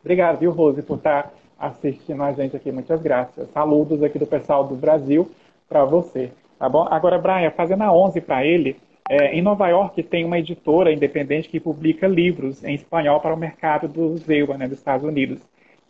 [0.00, 2.70] Obrigado, viu, Rose, por estar tá assistindo a gente aqui.
[2.70, 3.48] Muitas graças.
[3.50, 5.30] Saludos aqui do pessoal do Brasil
[5.68, 6.30] para você.
[6.58, 6.86] Tá bom?
[6.90, 8.76] Agora, Brian, fazendo a 11 para ele,
[9.08, 13.38] é, em Nova York tem uma editora independente que publica livros em espanhol para o
[13.38, 15.40] mercado dos EUA, né, dos Estados Unidos.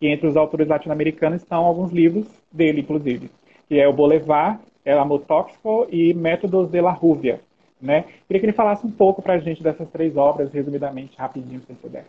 [0.01, 3.31] E entre os autores latino-americanos estão alguns livros dele, inclusive,
[3.69, 7.41] que é o Boulevard, El Amor Tóxico e Métodos de la Rubia.
[7.81, 8.05] Né?
[8.27, 11.73] Queria que ele falasse um pouco para a gente dessas três obras, resumidamente, rapidinho, se
[11.75, 12.05] puder.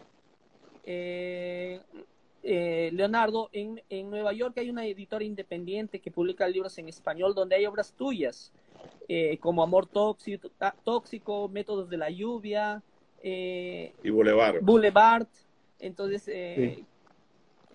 [0.86, 1.80] Eh,
[2.50, 7.36] eh, Leonardo, en, en, Nueva York hay una editora independiente que publica libros en español
[7.36, 8.54] donde hay obras tuyas,
[9.10, 10.50] eh, como Amor tóxico,
[10.86, 12.82] tóxico, Métodos de la Lluvia.
[13.22, 14.62] Eh, y Boulevard.
[14.62, 15.28] Boulevard.
[15.80, 16.86] Entonces, eh, sí.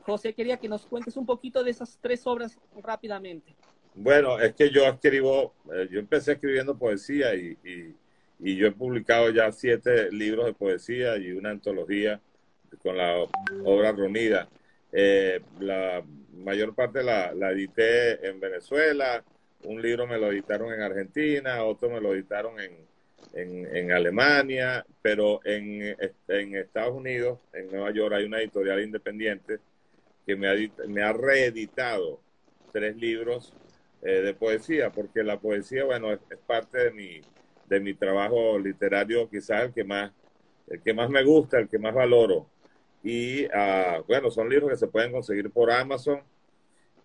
[0.04, 3.54] José quería que nos cuentes un poquito de esas tres obras rápidamente.
[3.94, 7.94] Bueno, es que yo escribo, eh, yo empecé escribiendo poesía y, y,
[8.40, 12.22] y yo he publicado ya siete libros de poesía y una antología
[12.82, 13.16] con la
[13.64, 14.48] obra reunida.
[14.92, 19.24] Eh, la mayor parte la, la, edité en Venezuela,
[19.64, 22.72] un libro me lo editaron en Argentina, otro me lo editaron en,
[23.34, 25.96] en, Alemania, pero en,
[26.28, 29.58] en, Estados Unidos, en Nueva York, hay una editorial independiente
[30.26, 30.54] que me ha,
[30.86, 32.20] me ha reeditado
[32.72, 33.54] tres libros
[34.02, 37.20] eh, de poesía, porque la poesía, bueno, es, es, parte de mi,
[37.68, 40.12] de mi trabajo literario, quizás el que más,
[40.68, 42.46] el que más me gusta, el que más valoro.
[43.02, 46.22] Y uh, bueno, son libros que se pueden conseguir por Amazon.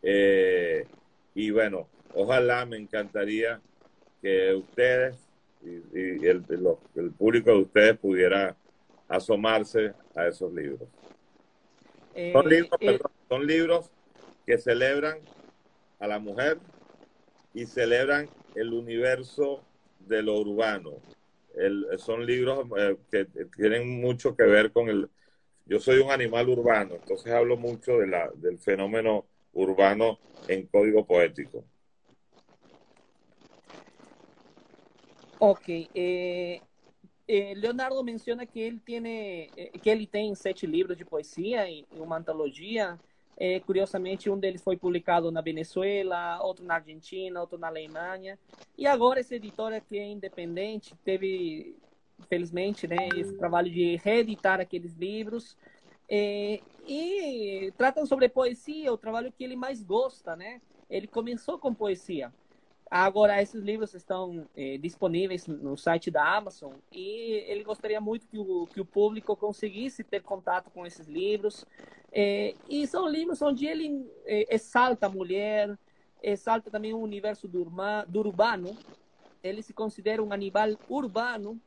[0.04, 0.86] Eh,
[1.34, 3.60] y bueno, ojalá me encantaría
[4.22, 5.16] que ustedes
[5.64, 6.44] y, y el,
[7.18, 8.56] público de ustedes pudiera
[9.08, 10.88] asomarse a esos libros.
[12.14, 13.92] Eh, son, libros eh, perdón, son libros
[14.46, 15.20] que celebran
[16.00, 16.58] a la mujer
[17.54, 19.64] y celebran el universo
[20.00, 20.94] de lo urbano.
[21.56, 23.26] El, son libros eh, que
[23.56, 25.10] tienen mucho que ver con el,
[25.68, 31.64] yo soy un animal urbano, entonces hablo mucho del fenómeno urbano en código poético.
[35.40, 35.70] Ok.
[35.94, 36.62] Eh,
[37.28, 41.86] eh, Leonardo menciona que ele tiene, eh, que ele tem sete livros de poesia e
[41.92, 43.00] uma antologia.
[43.68, 48.36] Curiosamente, um deles foi publicado na Venezuela, outro na Argentina, outro na Alemanha.
[48.76, 51.78] E agora essa editora que é independente teve
[52.30, 55.58] felizmente, né, esse trabalho de reeditar aqueles livros.
[56.10, 60.62] É, e tratam sobre poesia, o trabalho que ele mais gosta, né?
[60.90, 62.34] Ele começou com poesia.
[62.90, 68.40] Agora, esses livros estão é, disponíveis no site da Amazon e ele gostaria muito que
[68.40, 71.66] o, que o público conseguisse ter contato com esses livros.
[72.14, 75.78] É, e são livros onde ele é, exalta a mulher,
[76.24, 78.78] exalta também o universo do, urma, do urbano.
[79.44, 81.60] Ele se considera um animal urbano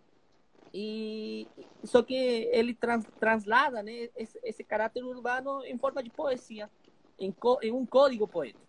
[0.73, 1.49] e
[1.85, 2.15] só que
[2.53, 6.71] ele trans, translada né, esse, esse, caráter urbano em forma de poesia,
[7.19, 8.61] em, co, em um código poético.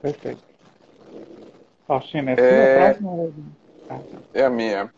[0.00, 0.44] Perfeito.
[1.86, 2.98] Faustina, é, é,
[4.34, 4.92] é a minha.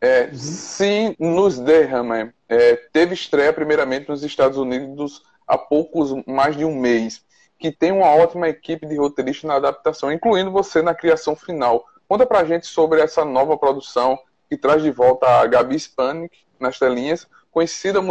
[0.00, 0.34] É, uhum.
[0.34, 2.34] Sim, nos derrama.
[2.48, 7.24] É, teve estreia primeiramente nos Estados Unidos há poucos, mais de um mês,
[7.58, 11.86] que tem uma ótima equipe de roteiristas na adaptação, incluindo você na criação final.
[12.12, 16.78] Conta pra gente sobre essa nova produção que traz de volta a Gabi Spanik nas
[16.78, 18.02] telinhas, conhecida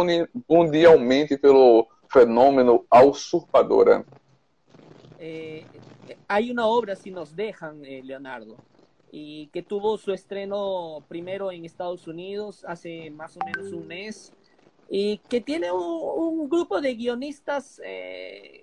[0.48, 4.04] mundialmente pelo fenômeno A Usurpadora.
[5.20, 5.64] Eh,
[6.28, 8.56] hay una obra, Si nos dejan, eh, Leonardo,
[9.12, 14.32] y que tuvo su estreno primero en Estados Unidos hace más o menos un mes,
[14.90, 18.62] y que un, un grupo de guionistas eh,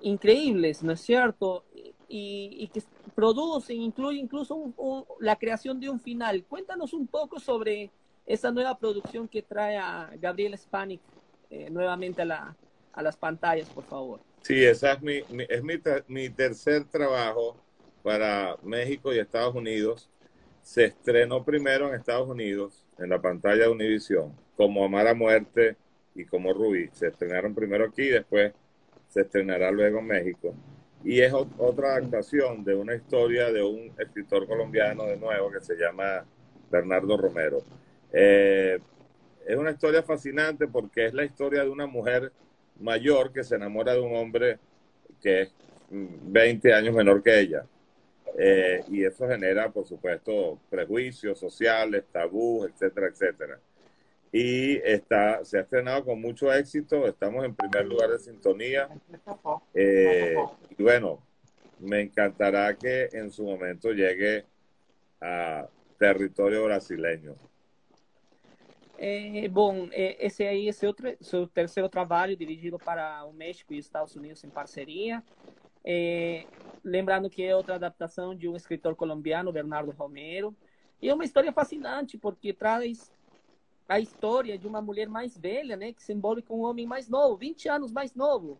[0.00, 1.62] increíbles, ¿no es cierto?
[2.08, 2.82] Y, y que
[3.14, 6.44] produce, incluye incluso un, la creación de un final.
[6.44, 7.90] Cuéntanos un poco sobre
[8.26, 11.00] esa nueva producción que trae a Gabriel Spanik
[11.48, 12.56] eh, nuevamente a, la,
[12.92, 14.20] a, las pantallas, por favor.
[14.42, 15.74] Sí, esa es, mi, mi es mi,
[16.08, 17.56] mi, tercer trabajo
[18.02, 20.10] para México y Estados Unidos.
[20.62, 25.76] Se estrenó primero en Estados Unidos, en la pantalla de Univision, como Amar a Muerte
[26.14, 26.88] y como Rubí.
[26.92, 28.52] Se estrenaron primero aquí y después
[29.08, 30.54] se estrenará luego en México
[31.06, 35.76] y es otra adaptación de una historia de un escritor colombiano de nuevo que se
[35.76, 36.24] llama
[36.68, 37.62] Bernardo Romero.
[38.12, 38.80] Eh,
[39.46, 42.32] es una historia fascinante porque es la historia de una mujer
[42.80, 44.58] mayor que se enamora de un hombre
[45.22, 45.54] que es
[45.90, 47.64] 20 años menor que ella.
[48.36, 53.60] Eh, y eso genera, por supuesto, prejuicios sociales, tabús, etcétera, etcétera.
[54.32, 57.06] Y está, se ha estrenado con mucho éxito.
[57.06, 58.88] Estamos en primer lugar de sintonía.
[59.74, 60.36] Eh,
[60.76, 61.22] y bueno,
[61.78, 64.44] me encantará que en su momento llegue
[65.20, 65.68] a
[65.98, 67.34] territorio brasileño.
[68.98, 73.78] É, bom, é, esse aí é seu, seu terceiro trabalho dirigido para o México e
[73.78, 75.22] Estados Unidos em parceria.
[75.84, 76.46] É,
[76.82, 80.56] lembrando que é outra adaptação de um escritor colombiano, Bernardo Romero.
[81.00, 83.12] E é uma história fascinante, porque traz
[83.88, 86.02] a história de uma mulher mais velha, né, que
[86.46, 88.58] com um homem mais novo, 20 anos mais novo.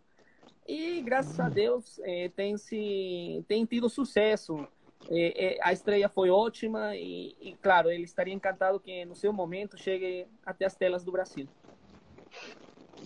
[0.68, 4.66] E graças a Deus é, tem se tem tido sucesso.
[5.08, 9.32] É, é, a estreia foi ótima e, e, claro, ele estaria encantado que no seu
[9.32, 11.46] momento chegue até as telas do Brasil.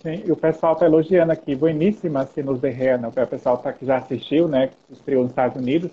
[0.01, 3.09] Sim, e o pessoal está elogiando aqui, bueníssima se nos derrena.
[3.09, 5.91] O pessoal tá, que já assistiu, né, que estreou nos Estados Unidos,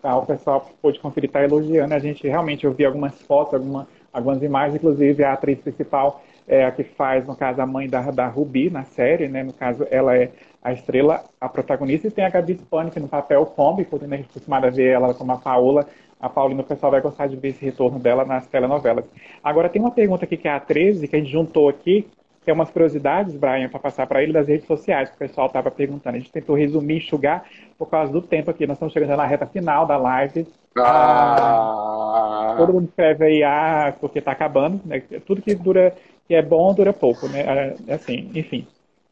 [0.00, 1.92] tá, o pessoal pode conferir, está elogiando.
[1.92, 3.88] A gente realmente, eu vi algumas fotos, alguma,
[4.18, 8.10] algumas imagens, inclusive a atriz principal é a que faz, no caso, a mãe da,
[8.10, 10.30] da Ruby na série, né, no caso, ela é
[10.62, 14.30] a estrela, a protagonista, e tem a Gabi Spanik no papel cômico, né, a gente
[14.30, 15.86] acostumada a ver ela como a Paola.
[16.20, 19.04] A Paulina, o pessoal vai gostar de ver esse retorno dela nas telenovelas.
[19.44, 22.08] Agora, tem uma pergunta aqui que é a 13, que a gente juntou aqui,
[22.50, 25.70] é umas curiosidades, Brian, para passar para ele das redes sociais, que o pessoal estava
[25.70, 26.16] perguntando.
[26.16, 27.44] A gente tentou resumir, enxugar,
[27.76, 28.66] por causa do tempo aqui.
[28.66, 30.46] Nós estamos chegando na reta final da live.
[30.76, 32.54] Ah.
[32.56, 34.80] Todo mundo escreve aí, ah, porque está acabando.
[34.84, 35.02] Né?
[35.26, 35.94] Tudo que dura,
[36.26, 37.74] que é bom, dura pouco, né?
[37.88, 38.66] Assim, enfim.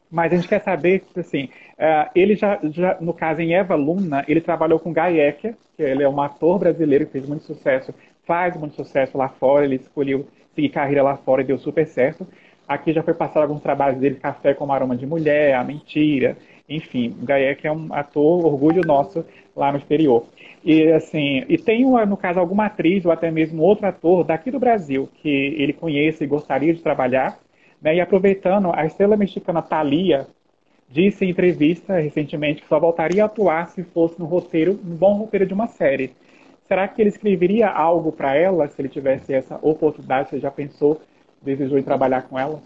[0.09, 4.23] Mas a gente quer saber, assim, uh, ele já, já, no caso em Eva Luna,
[4.27, 7.93] ele trabalhou com Ecker, que ele é um ator brasileiro que fez muito sucesso,
[8.25, 10.25] faz muito sucesso lá fora, ele escolheu
[10.55, 12.25] seguir carreira lá fora e deu super certo.
[12.67, 16.37] Aqui já foi passado alguns trabalhos dele, Café com Aroma de Mulher, A Mentira,
[16.67, 19.23] enfim, Ecker é um ator orgulho nosso
[19.55, 20.25] lá no exterior.
[20.63, 24.59] E assim, e tem no caso alguma atriz ou até mesmo outro ator daqui do
[24.59, 27.39] Brasil que ele conhece e gostaria de trabalhar,
[27.81, 27.95] né?
[27.95, 30.27] E aproveitando, a estrela mexicana Thalia
[30.89, 35.13] disse em entrevista recentemente que só voltaria a atuar se fosse no roteiro, um bom
[35.13, 36.11] roteiro de uma série.
[36.67, 40.29] Será que ele escreveria algo para ela se ele tivesse essa oportunidade?
[40.29, 41.01] Você já pensou,
[41.41, 42.61] desejou trabalhar com ela?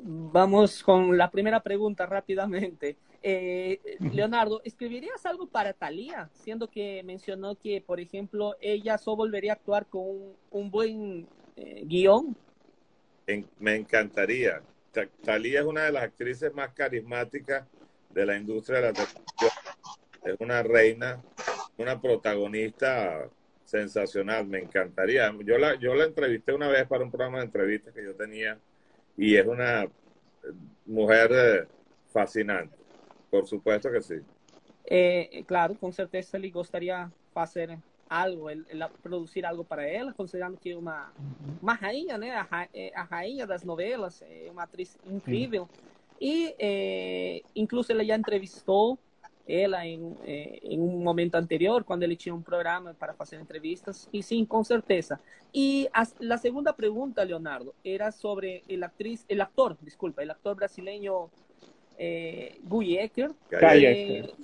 [0.00, 2.96] Vamos com a primeira pergunta rapidamente.
[3.20, 6.30] Eh, Leonardo, ¿escribirías algo para Thalía?
[6.32, 11.26] Siendo que mencionó que, por ejemplo, ella solo volvería a actuar con un, un buen
[11.56, 12.36] eh, guion
[13.58, 14.62] me encantaría.
[15.22, 17.64] Talía es una de las actrices más carismáticas
[18.10, 19.50] de la industria de la televisión.
[20.24, 21.22] Es una reina,
[21.76, 23.28] una protagonista
[23.68, 24.46] sensacional.
[24.46, 25.30] Me encantaría.
[25.44, 28.58] Yo la, yo la entrevisté una vez para un programa de entrevistas que yo tenía
[29.16, 29.86] y es una
[30.86, 31.66] mujer eh,
[32.10, 32.74] fascinante.
[33.30, 34.14] Por supuesto que sí.
[34.86, 37.76] Eh, claro, con certeza le gustaría hacer
[38.08, 41.12] algo, el, el produzir algo para ela, considerando que uma,
[41.60, 45.68] uma rainha, né, a, a rainha das novelas, é uma atriz incrível.
[45.70, 45.80] Sim.
[46.20, 48.98] E, é, incluso, ela já entrevistou
[49.48, 54.08] ela em, em um momento anterior, quando ele tinha um programa para fazer entrevistas.
[54.12, 55.18] E sim, com certeza.
[55.52, 60.54] E a, a segunda pergunta, Leonardo, era sobre o atriz, el actor, desculpa, o actor
[60.54, 61.30] brasileño
[61.98, 63.32] eh, Guy Ecker.
[63.50, 64.34] Guy Ecker.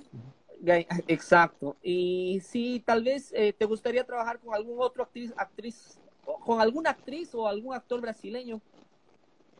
[1.07, 1.77] Exacto.
[1.83, 6.89] Y si tal vez eh, te gustaría trabajar con algún otro actriz, actriz, con alguna
[6.89, 8.61] actriz o algún actor brasileño.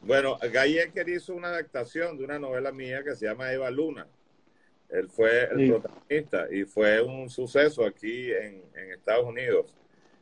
[0.02, 4.08] Bueno, Ecker hizo una adaptación de una novela mía que se llama Eva Luna.
[4.90, 9.76] Él fue el protagonista y fue un suceso aquí en, en Estados Unidos.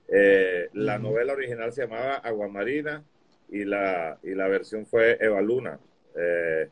[0.08, 3.04] Eh, la novela original se llamaba Aguamarina
[3.50, 5.80] y la, y la versión fue Eva Luna.
[6.16, 6.70] Eh,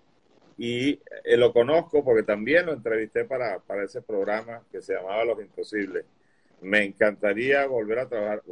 [0.57, 5.25] y eh, lo conozco porque también lo entrevisté para, para ese programa que se llamaba
[5.25, 6.05] Los Imposibles.
[6.61, 8.43] Me encantaría volver a trabajar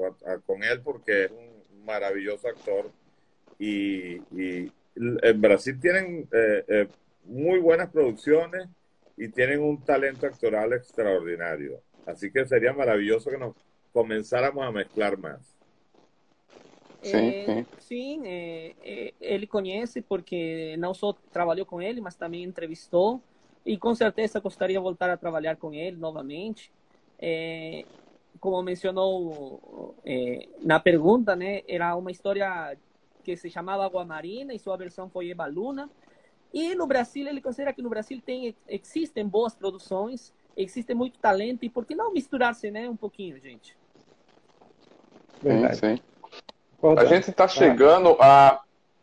[0.46, 2.92] con él porque es un maravilloso actor
[3.60, 6.28] y, y en Brasil tienen
[7.26, 8.68] muy buenas producciones
[9.20, 11.82] y tienen un talento actoral extraordinario.
[12.06, 13.54] Así que sería maravilloso que nos
[13.92, 15.42] comenzáramos a mezclar más.
[17.02, 17.66] É, sim.
[17.80, 23.22] sim é, é, ele conhece porque não só trabalhou com ele, mas também entrevistou
[23.66, 26.72] e com certeza gostaria de voltar a trabalhar com ele novamente.
[27.20, 27.84] É,
[28.40, 29.96] como mencionou
[30.62, 32.78] na pergunta, né, era uma história
[33.22, 35.90] que se chamava Água Marina e sua versão foi Eva Luna.
[36.54, 41.64] E no Brasil, ele considera que no Brasil tem, existem boas produções, existe muito talento
[41.64, 43.78] e por que não misturar-se né, um pouquinho, gente?
[45.42, 45.78] Verdade.
[45.78, 46.02] Sim, sim.
[46.98, 48.62] A gente está chegando a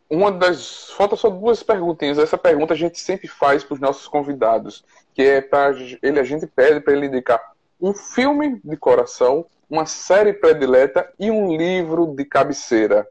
[0.09, 0.91] uma das.
[0.91, 2.19] Falta só duas perguntinhas.
[2.19, 4.85] Essa pergunta a gente sempre faz para os nossos convidados,
[5.15, 5.73] que é para
[6.03, 7.41] ele, a gente pede para ele indicar
[7.81, 13.07] um filme de coração, uma série predileta e um livro de cabeceira.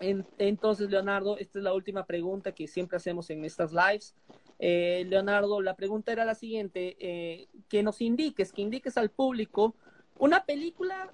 [0.00, 4.14] Entonces, Leonardo, esta es la última pregunta que siempre hacemos en estas lives.
[4.58, 9.74] Eh, Leonardo, la pregunta era la siguiente, eh, que nos indiques, que indiques al público
[10.18, 11.12] una película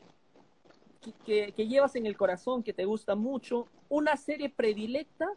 [1.25, 5.29] que, que, llevas en el corazón, que te gusta mucho, una serie predilecta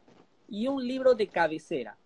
[0.50, 1.98] y un libro de cabecera.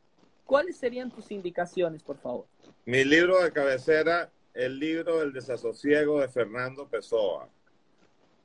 [0.45, 2.45] ¿Cuáles serían tus indicaciones, por favor?
[2.85, 7.49] Mi libro de cabecera, el libro El desasosiego de Fernando Pessoa.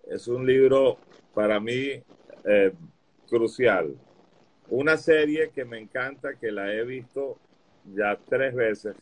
[0.05, 0.99] Es un libro
[1.34, 2.03] para mí
[2.45, 2.72] eh,
[3.28, 3.97] crucial.
[4.68, 7.38] Una serie que me encanta, que la he visto
[7.84, 8.97] ya tres veces,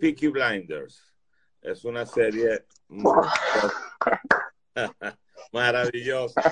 [0.00, 1.12] Peaky Blinders.
[1.60, 2.64] Es una serie
[5.52, 6.42] maravillosa.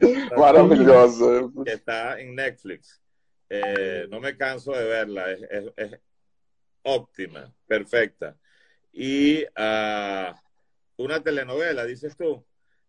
[0.36, 1.50] Maravillosa.
[1.64, 3.00] Que está en Netflix.
[3.50, 5.32] Eh, no me canso de verla.
[5.32, 5.42] Es,
[5.76, 6.00] es,
[6.82, 8.36] óptima, perfecta.
[8.92, 10.32] Y uh,
[10.96, 12.44] una telenovela, dices tú.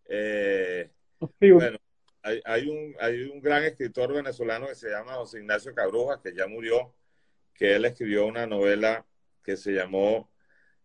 [0.08, 0.90] Eh,
[1.40, 1.78] bueno,
[2.22, 6.34] hay, hay, un, hay un gran escritor venezolano que se llama José Ignacio Cabruja, que
[6.34, 6.94] ya murió,
[7.54, 9.06] que él escribió una novela
[9.42, 10.30] que se llamó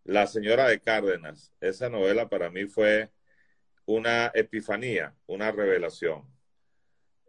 [0.04, 1.54] La señora de Cárdenas.
[1.62, 3.10] Esa novela para mí fue
[3.86, 6.24] una epifanía, una revelación.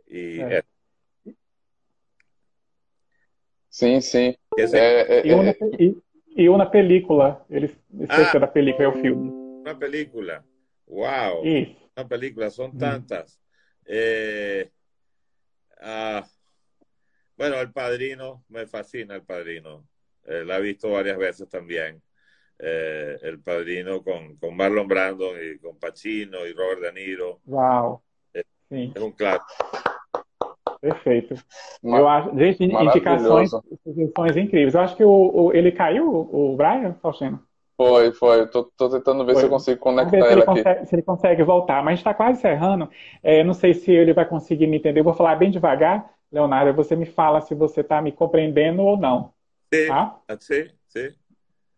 [0.07, 0.63] Y é.
[3.69, 4.35] Sim, sim.
[4.57, 4.79] Esse...
[4.79, 5.97] É, é, e, uma, e,
[6.35, 7.45] e, uma película.
[7.51, 7.67] Ele
[8.01, 9.31] esqueceu ah, da película, é o filme.
[9.31, 10.45] Uma película.
[10.89, 11.45] Uau!
[11.45, 11.77] Isso.
[11.95, 13.39] Uma película, são tantas.
[13.87, 14.71] Eh,
[15.81, 16.27] ah,
[17.37, 19.87] bueno, El Padrino, me fascina El Padrino.
[20.25, 22.03] Eh, la he visto varias veces también.
[22.59, 27.41] Eh, el Padrino con, con, Marlon Brando y con Pacino y Robert De Niro.
[27.45, 28.03] Wow.
[28.33, 29.47] É, é um clássico.
[30.81, 31.35] Perfeito.
[31.83, 33.51] Eu acho, gente, indicações,
[33.85, 34.75] indicações incríveis.
[34.75, 37.43] Eu acho que o, o ele caiu, o Brian Faustino.
[37.77, 38.47] Foi, foi.
[38.49, 39.43] Tô, tô tentando ver foi.
[39.43, 40.47] se eu consigo conectar ele, ele aqui.
[40.47, 42.89] Consegue, se ele consegue voltar, mas está quase encerrando.
[43.23, 45.01] É, não sei se ele vai conseguir me entender.
[45.01, 46.73] Eu vou falar bem devagar, Leonardo.
[46.75, 49.33] Você me fala se você está me compreendendo ou não.
[49.73, 50.21] Sim, tá?
[50.41, 51.09] sim, sim.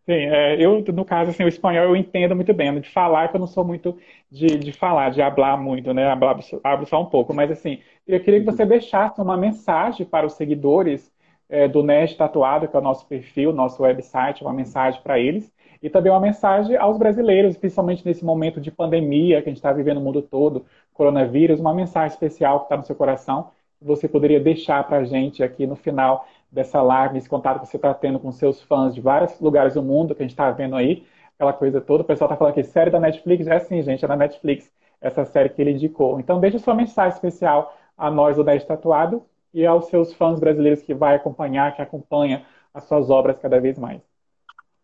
[0.05, 2.79] Sim, é, eu, no caso, assim, o espanhol eu entendo muito bem.
[2.79, 3.95] De falar, que eu não sou muito
[4.31, 6.07] de, de falar, de hablar muito, né?
[6.09, 6.29] Hablo,
[6.63, 7.33] hablo só um pouco.
[7.33, 11.11] Mas, assim, eu queria que você deixasse uma mensagem para os seguidores
[11.49, 15.51] é, do Nerd Tatuado, que é o nosso perfil, nosso website, uma mensagem para eles.
[15.81, 19.71] E também uma mensagem aos brasileiros, principalmente nesse momento de pandemia que a gente está
[19.71, 24.07] vivendo no mundo todo, coronavírus, uma mensagem especial que está no seu coração, que você
[24.07, 27.93] poderia deixar para a gente aqui no final dessa live, esse contato que você está
[27.93, 31.05] tendo com seus fãs de vários lugares do mundo que a gente está vendo aí,
[31.35, 32.03] aquela coisa toda.
[32.03, 33.47] O pessoal está falando aqui, série da Netflix?
[33.47, 34.69] É sim, gente, é da Netflix,
[34.99, 36.19] essa série que ele indicou.
[36.19, 39.23] Então, deixa sua mensagem especial a nós do 10 Tatuado
[39.53, 43.77] e aos seus fãs brasileiros que vai acompanhar, que acompanha as suas obras cada vez
[43.77, 44.01] mais.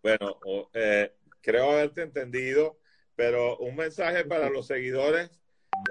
[0.01, 0.38] Bueno,
[0.74, 1.11] eh,
[1.41, 2.78] creo haberte entendido,
[3.16, 5.30] pero un mensaje para los seguidores,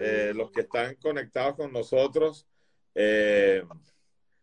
[0.01, 2.47] eh, los que están conectados con nosotros.
[2.95, 3.65] Eh,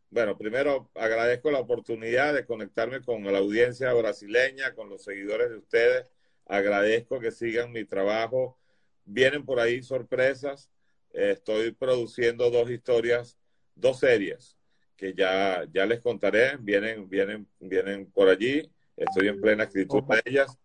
[0.09, 5.57] bueno, primero agradezco la oportunidad de conectarme con la audiencia brasileña, con los seguidores de
[5.57, 6.05] ustedes.
[6.45, 8.57] Agradezco que sigan mi trabajo.
[9.05, 10.69] Vienen por ahí sorpresas.
[11.13, 13.37] estoy produciendo dos historias,
[13.81, 14.57] dos series
[14.95, 16.57] que ya, ya les contaré.
[16.57, 18.71] Vienen, vienen, vienen por allí.
[18.95, 20.57] Estoy en plena escritura de ellas.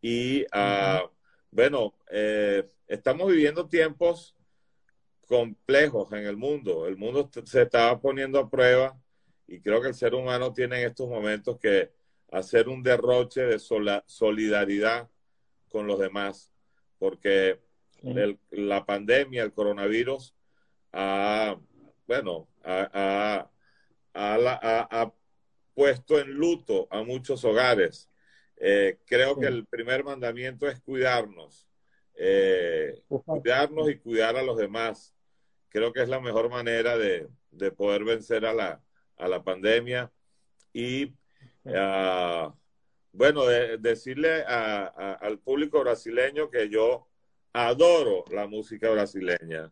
[0.00, 1.08] Y uh,
[1.50, 4.36] bueno, eh, estamos viviendo tiempos
[5.26, 6.86] complejos en el mundo.
[6.86, 8.98] El mundo se está poniendo a prueba
[9.46, 11.90] y creo que el ser humano tiene en estos momentos que
[12.30, 15.08] hacer un derroche de solidaridad
[15.70, 16.52] con los demás,
[16.98, 17.60] porque
[18.02, 20.34] el, la pandemia, el coronavirus,
[20.92, 21.58] ha,
[22.08, 23.48] bueno, ha,
[24.14, 25.12] ha,
[25.74, 28.10] puesto en luto a muchos hogares.
[28.56, 31.68] Eh, creo que el primer mandamiento es cuidarnos,
[32.16, 35.14] eh, cuidarnos y cuidar a los demás.
[35.68, 38.82] Creo que es la mejor manera de, de poder vencer a la,
[39.18, 40.10] a la pandemia.
[40.72, 41.14] Y
[41.64, 42.52] uh,
[43.12, 47.06] bueno, de, decirle a, a, al público brasileño que yo
[47.52, 49.70] adoro la música brasileña.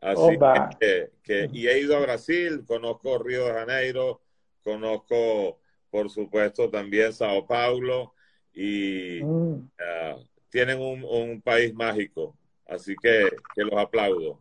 [0.00, 0.38] Así
[0.78, 4.20] que, que, y he ido a Brasil, conozco Río de Janeiro,
[4.62, 5.58] conozco,
[5.90, 8.12] por supuesto, también Sao Paulo
[8.54, 9.54] y mm.
[9.54, 12.34] uh, tienen un, un, país mágico.
[12.66, 14.38] Así que, que los aplaudo.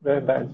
[0.00, 0.48] Verdade.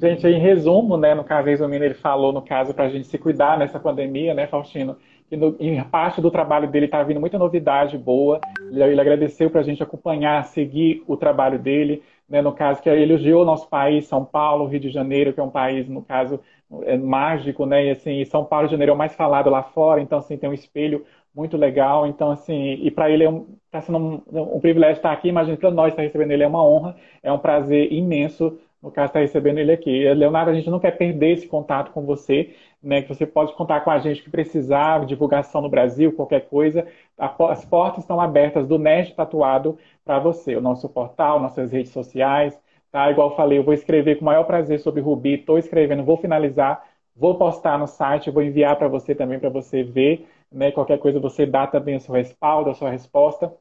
[0.00, 3.18] Gente, em resumo, né, no caso, resumindo, ele falou, no caso, para a gente se
[3.18, 4.96] cuidar nessa pandemia, né, Faustino?
[5.28, 8.40] Que no, em parte do trabalho dele está vindo muita novidade boa.
[8.70, 12.02] Ele, ele agradeceu para a gente acompanhar, seguir o trabalho dele.
[12.30, 15.40] Né, no caso, que ele elogiou o nosso país, São Paulo, Rio de Janeiro, que
[15.40, 16.38] é um país, no caso,
[16.84, 17.86] é mágico, né?
[17.86, 20.48] E assim, São Paulo de Janeiro é o mais falado lá fora, então assim, tem
[20.48, 21.04] um espelho
[21.34, 22.06] muito legal.
[22.06, 25.56] Então, assim, e para ele é um, tá sendo um, um, privilégio estar aqui, imagina
[25.56, 29.20] para nós estar recebendo ele é uma honra, é um prazer imenso no caso, está
[29.20, 30.12] recebendo ele aqui.
[30.14, 33.02] Leonardo, a gente não quer perder esse contato com você, né?
[33.02, 36.86] Que você pode contar com a gente que precisar, divulgação no Brasil, qualquer coisa.
[37.18, 40.56] As portas estão abertas do Nerd Tatuado para você.
[40.56, 42.58] O nosso portal, nossas redes sociais,
[42.90, 43.10] tá?
[43.10, 46.16] Igual eu falei, eu vou escrever com o maior prazer sobre Rubi, estou escrevendo, vou
[46.16, 50.72] finalizar, vou postar no site, vou enviar para você também, para você ver, né?
[50.72, 53.52] Qualquer coisa você dá também o seu respaldo, a sua resposta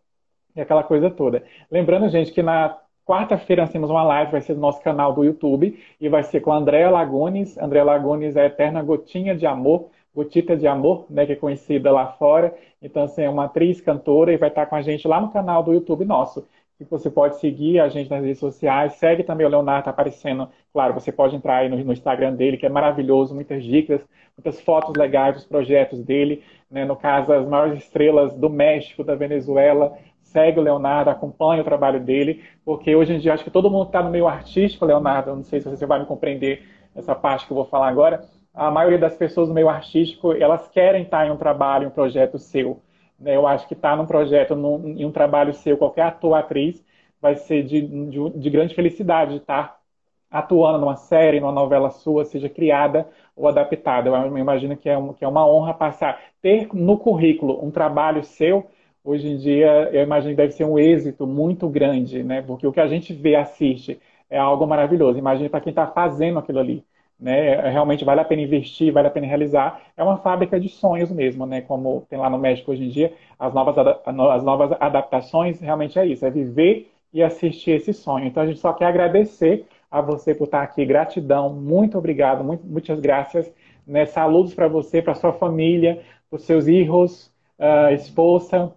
[0.55, 1.43] e aquela coisa toda.
[1.71, 2.77] Lembrando, gente, que na
[3.09, 6.41] Quarta-feira nós temos uma live, vai ser no nosso canal do YouTube, e vai ser
[6.41, 7.57] com a Andréa Lagones.
[7.57, 11.91] Andréa Lagones é a eterna gotinha de amor, gotita de amor, né, que é conhecida
[11.91, 12.53] lá fora.
[12.79, 15.63] Então, assim, é uma atriz, cantora, e vai estar com a gente lá no canal
[15.63, 16.45] do YouTube nosso.
[16.79, 18.93] E você pode seguir a gente nas redes sociais.
[18.93, 20.47] Segue também o Leonardo, tá aparecendo.
[20.71, 24.01] Claro, você pode entrar aí no, no Instagram dele, que é maravilhoso, muitas dicas,
[24.37, 26.43] muitas fotos legais dos projetos dele.
[26.69, 26.85] Né?
[26.85, 29.97] No caso, as maiores estrelas do México, da Venezuela,
[30.31, 33.87] segue o Leonardo, acompanha o trabalho dele, porque hoje em dia acho que todo mundo
[33.87, 36.63] está no meio artístico, Leonardo, não sei se você vai me compreender
[36.95, 38.23] essa parte que eu vou falar agora,
[38.53, 41.91] a maioria das pessoas no meio artístico, elas querem estar em um trabalho, em um
[41.91, 42.81] projeto seu.
[43.19, 43.35] Né?
[43.35, 46.83] Eu acho que estar num projeto, num, em um trabalho seu, qualquer ator, atriz,
[47.21, 49.79] vai ser de, de, de grande felicidade de estar
[50.31, 54.09] atuando numa série, numa novela sua, seja criada ou adaptada.
[54.09, 58.23] Eu imagino que é, um, que é uma honra passar, ter no currículo um trabalho
[58.23, 58.67] seu,
[59.09, 62.41] hoje em dia eu imagino que deve ser um êxito muito grande, né?
[62.41, 63.99] Porque o que a gente vê, assiste,
[64.29, 65.17] é algo maravilhoso.
[65.17, 66.83] Imagine para quem está fazendo aquilo ali.
[67.19, 67.55] Né?
[67.69, 69.81] Realmente vale a pena investir, vale a pena realizar.
[69.97, 71.61] É uma fábrica de sonhos mesmo, né?
[71.61, 76.05] Como tem lá no México hoje em dia, as novas, as novas adaptações realmente é
[76.05, 78.25] isso, é viver e assistir esse sonho.
[78.27, 80.85] Então a gente só quer agradecer a você por estar aqui.
[80.85, 83.51] Gratidão, muito obrigado, muito, muitas graças.
[83.85, 84.05] Né?
[84.05, 88.73] Saludos para você, para sua família, para os seus filhos, uh, esposa,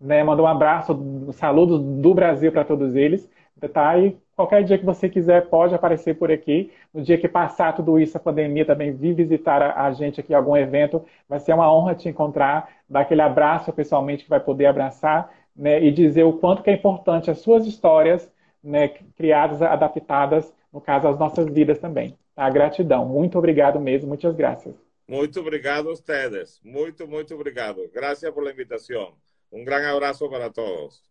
[0.00, 0.22] né?
[0.22, 3.28] Manda um abraço, um saludo do Brasil para todos eles.
[3.72, 3.98] Tá?
[3.98, 6.70] E qualquer dia que você quiser, pode aparecer por aqui.
[6.94, 10.36] No dia que passar tudo isso, a pandemia também, vir visitar a, gente aqui em
[10.36, 11.04] algum evento.
[11.28, 15.82] Vai ser uma honra te encontrar, dar aquele abraço pessoalmente que vai poder abraçar né?
[15.82, 18.30] e dizer o quanto que é importante as suas histórias
[18.62, 18.88] né?
[19.16, 22.16] criadas, adaptadas, no caso, às nossas vidas também.
[22.36, 22.48] Tá?
[22.48, 23.04] Gratidão.
[23.06, 24.08] Muito obrigado mesmo.
[24.08, 24.74] Muitas graças.
[25.08, 26.60] Muito obrigado a vocês.
[26.62, 27.90] Muito, muito obrigado.
[27.92, 29.27] Graças por a invitação.
[29.52, 31.02] Um grande abraço para todos.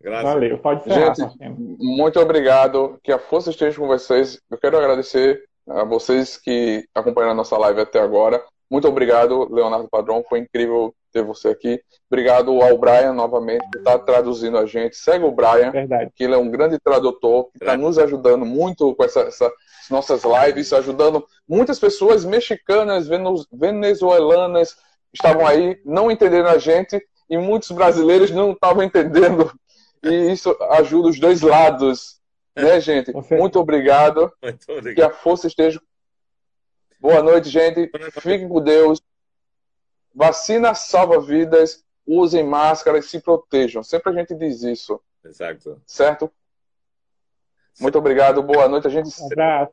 [0.00, 0.32] Graças.
[0.32, 0.92] Valeu, pode ser.
[0.92, 1.38] Gente,
[1.78, 2.98] muito obrigado.
[3.02, 4.40] Que a força esteja com vocês.
[4.50, 8.42] Eu quero agradecer a vocês que acompanharam a nossa live até agora.
[8.70, 10.24] Muito obrigado, Leonardo Padrão.
[10.28, 11.82] Foi incrível ter você aqui.
[12.10, 14.96] Obrigado ao Brian novamente por estar traduzindo a gente.
[14.96, 16.10] Segue o Brian, Verdade.
[16.14, 19.52] que ele é um grande tradutor, que está nos ajudando muito com essa, essa,
[19.90, 23.08] nossas lives, ajudando muitas pessoas mexicanas,
[23.52, 24.76] venezuelanas,
[25.12, 29.50] estavam aí, não entendendo a gente, e muitos brasileiros não estavam entendendo.
[30.02, 32.20] E isso ajuda os dois lados,
[32.56, 33.12] né, gente?
[33.30, 34.32] Muito obrigado.
[34.42, 34.94] Muito obrigado.
[34.94, 35.80] Que a força esteja.
[36.98, 37.90] Boa noite, gente.
[38.20, 39.00] Fiquem com Deus.
[40.14, 41.84] Vacina salva vidas.
[42.06, 43.82] Usem máscara e se protejam.
[43.84, 45.00] Sempre a gente diz isso.
[45.24, 45.80] Exato.
[45.86, 46.30] Certo?
[47.78, 48.42] Muito obrigado.
[48.42, 48.88] Boa noite.
[48.88, 49.08] A gente.
[49.22, 49.72] Um abraço.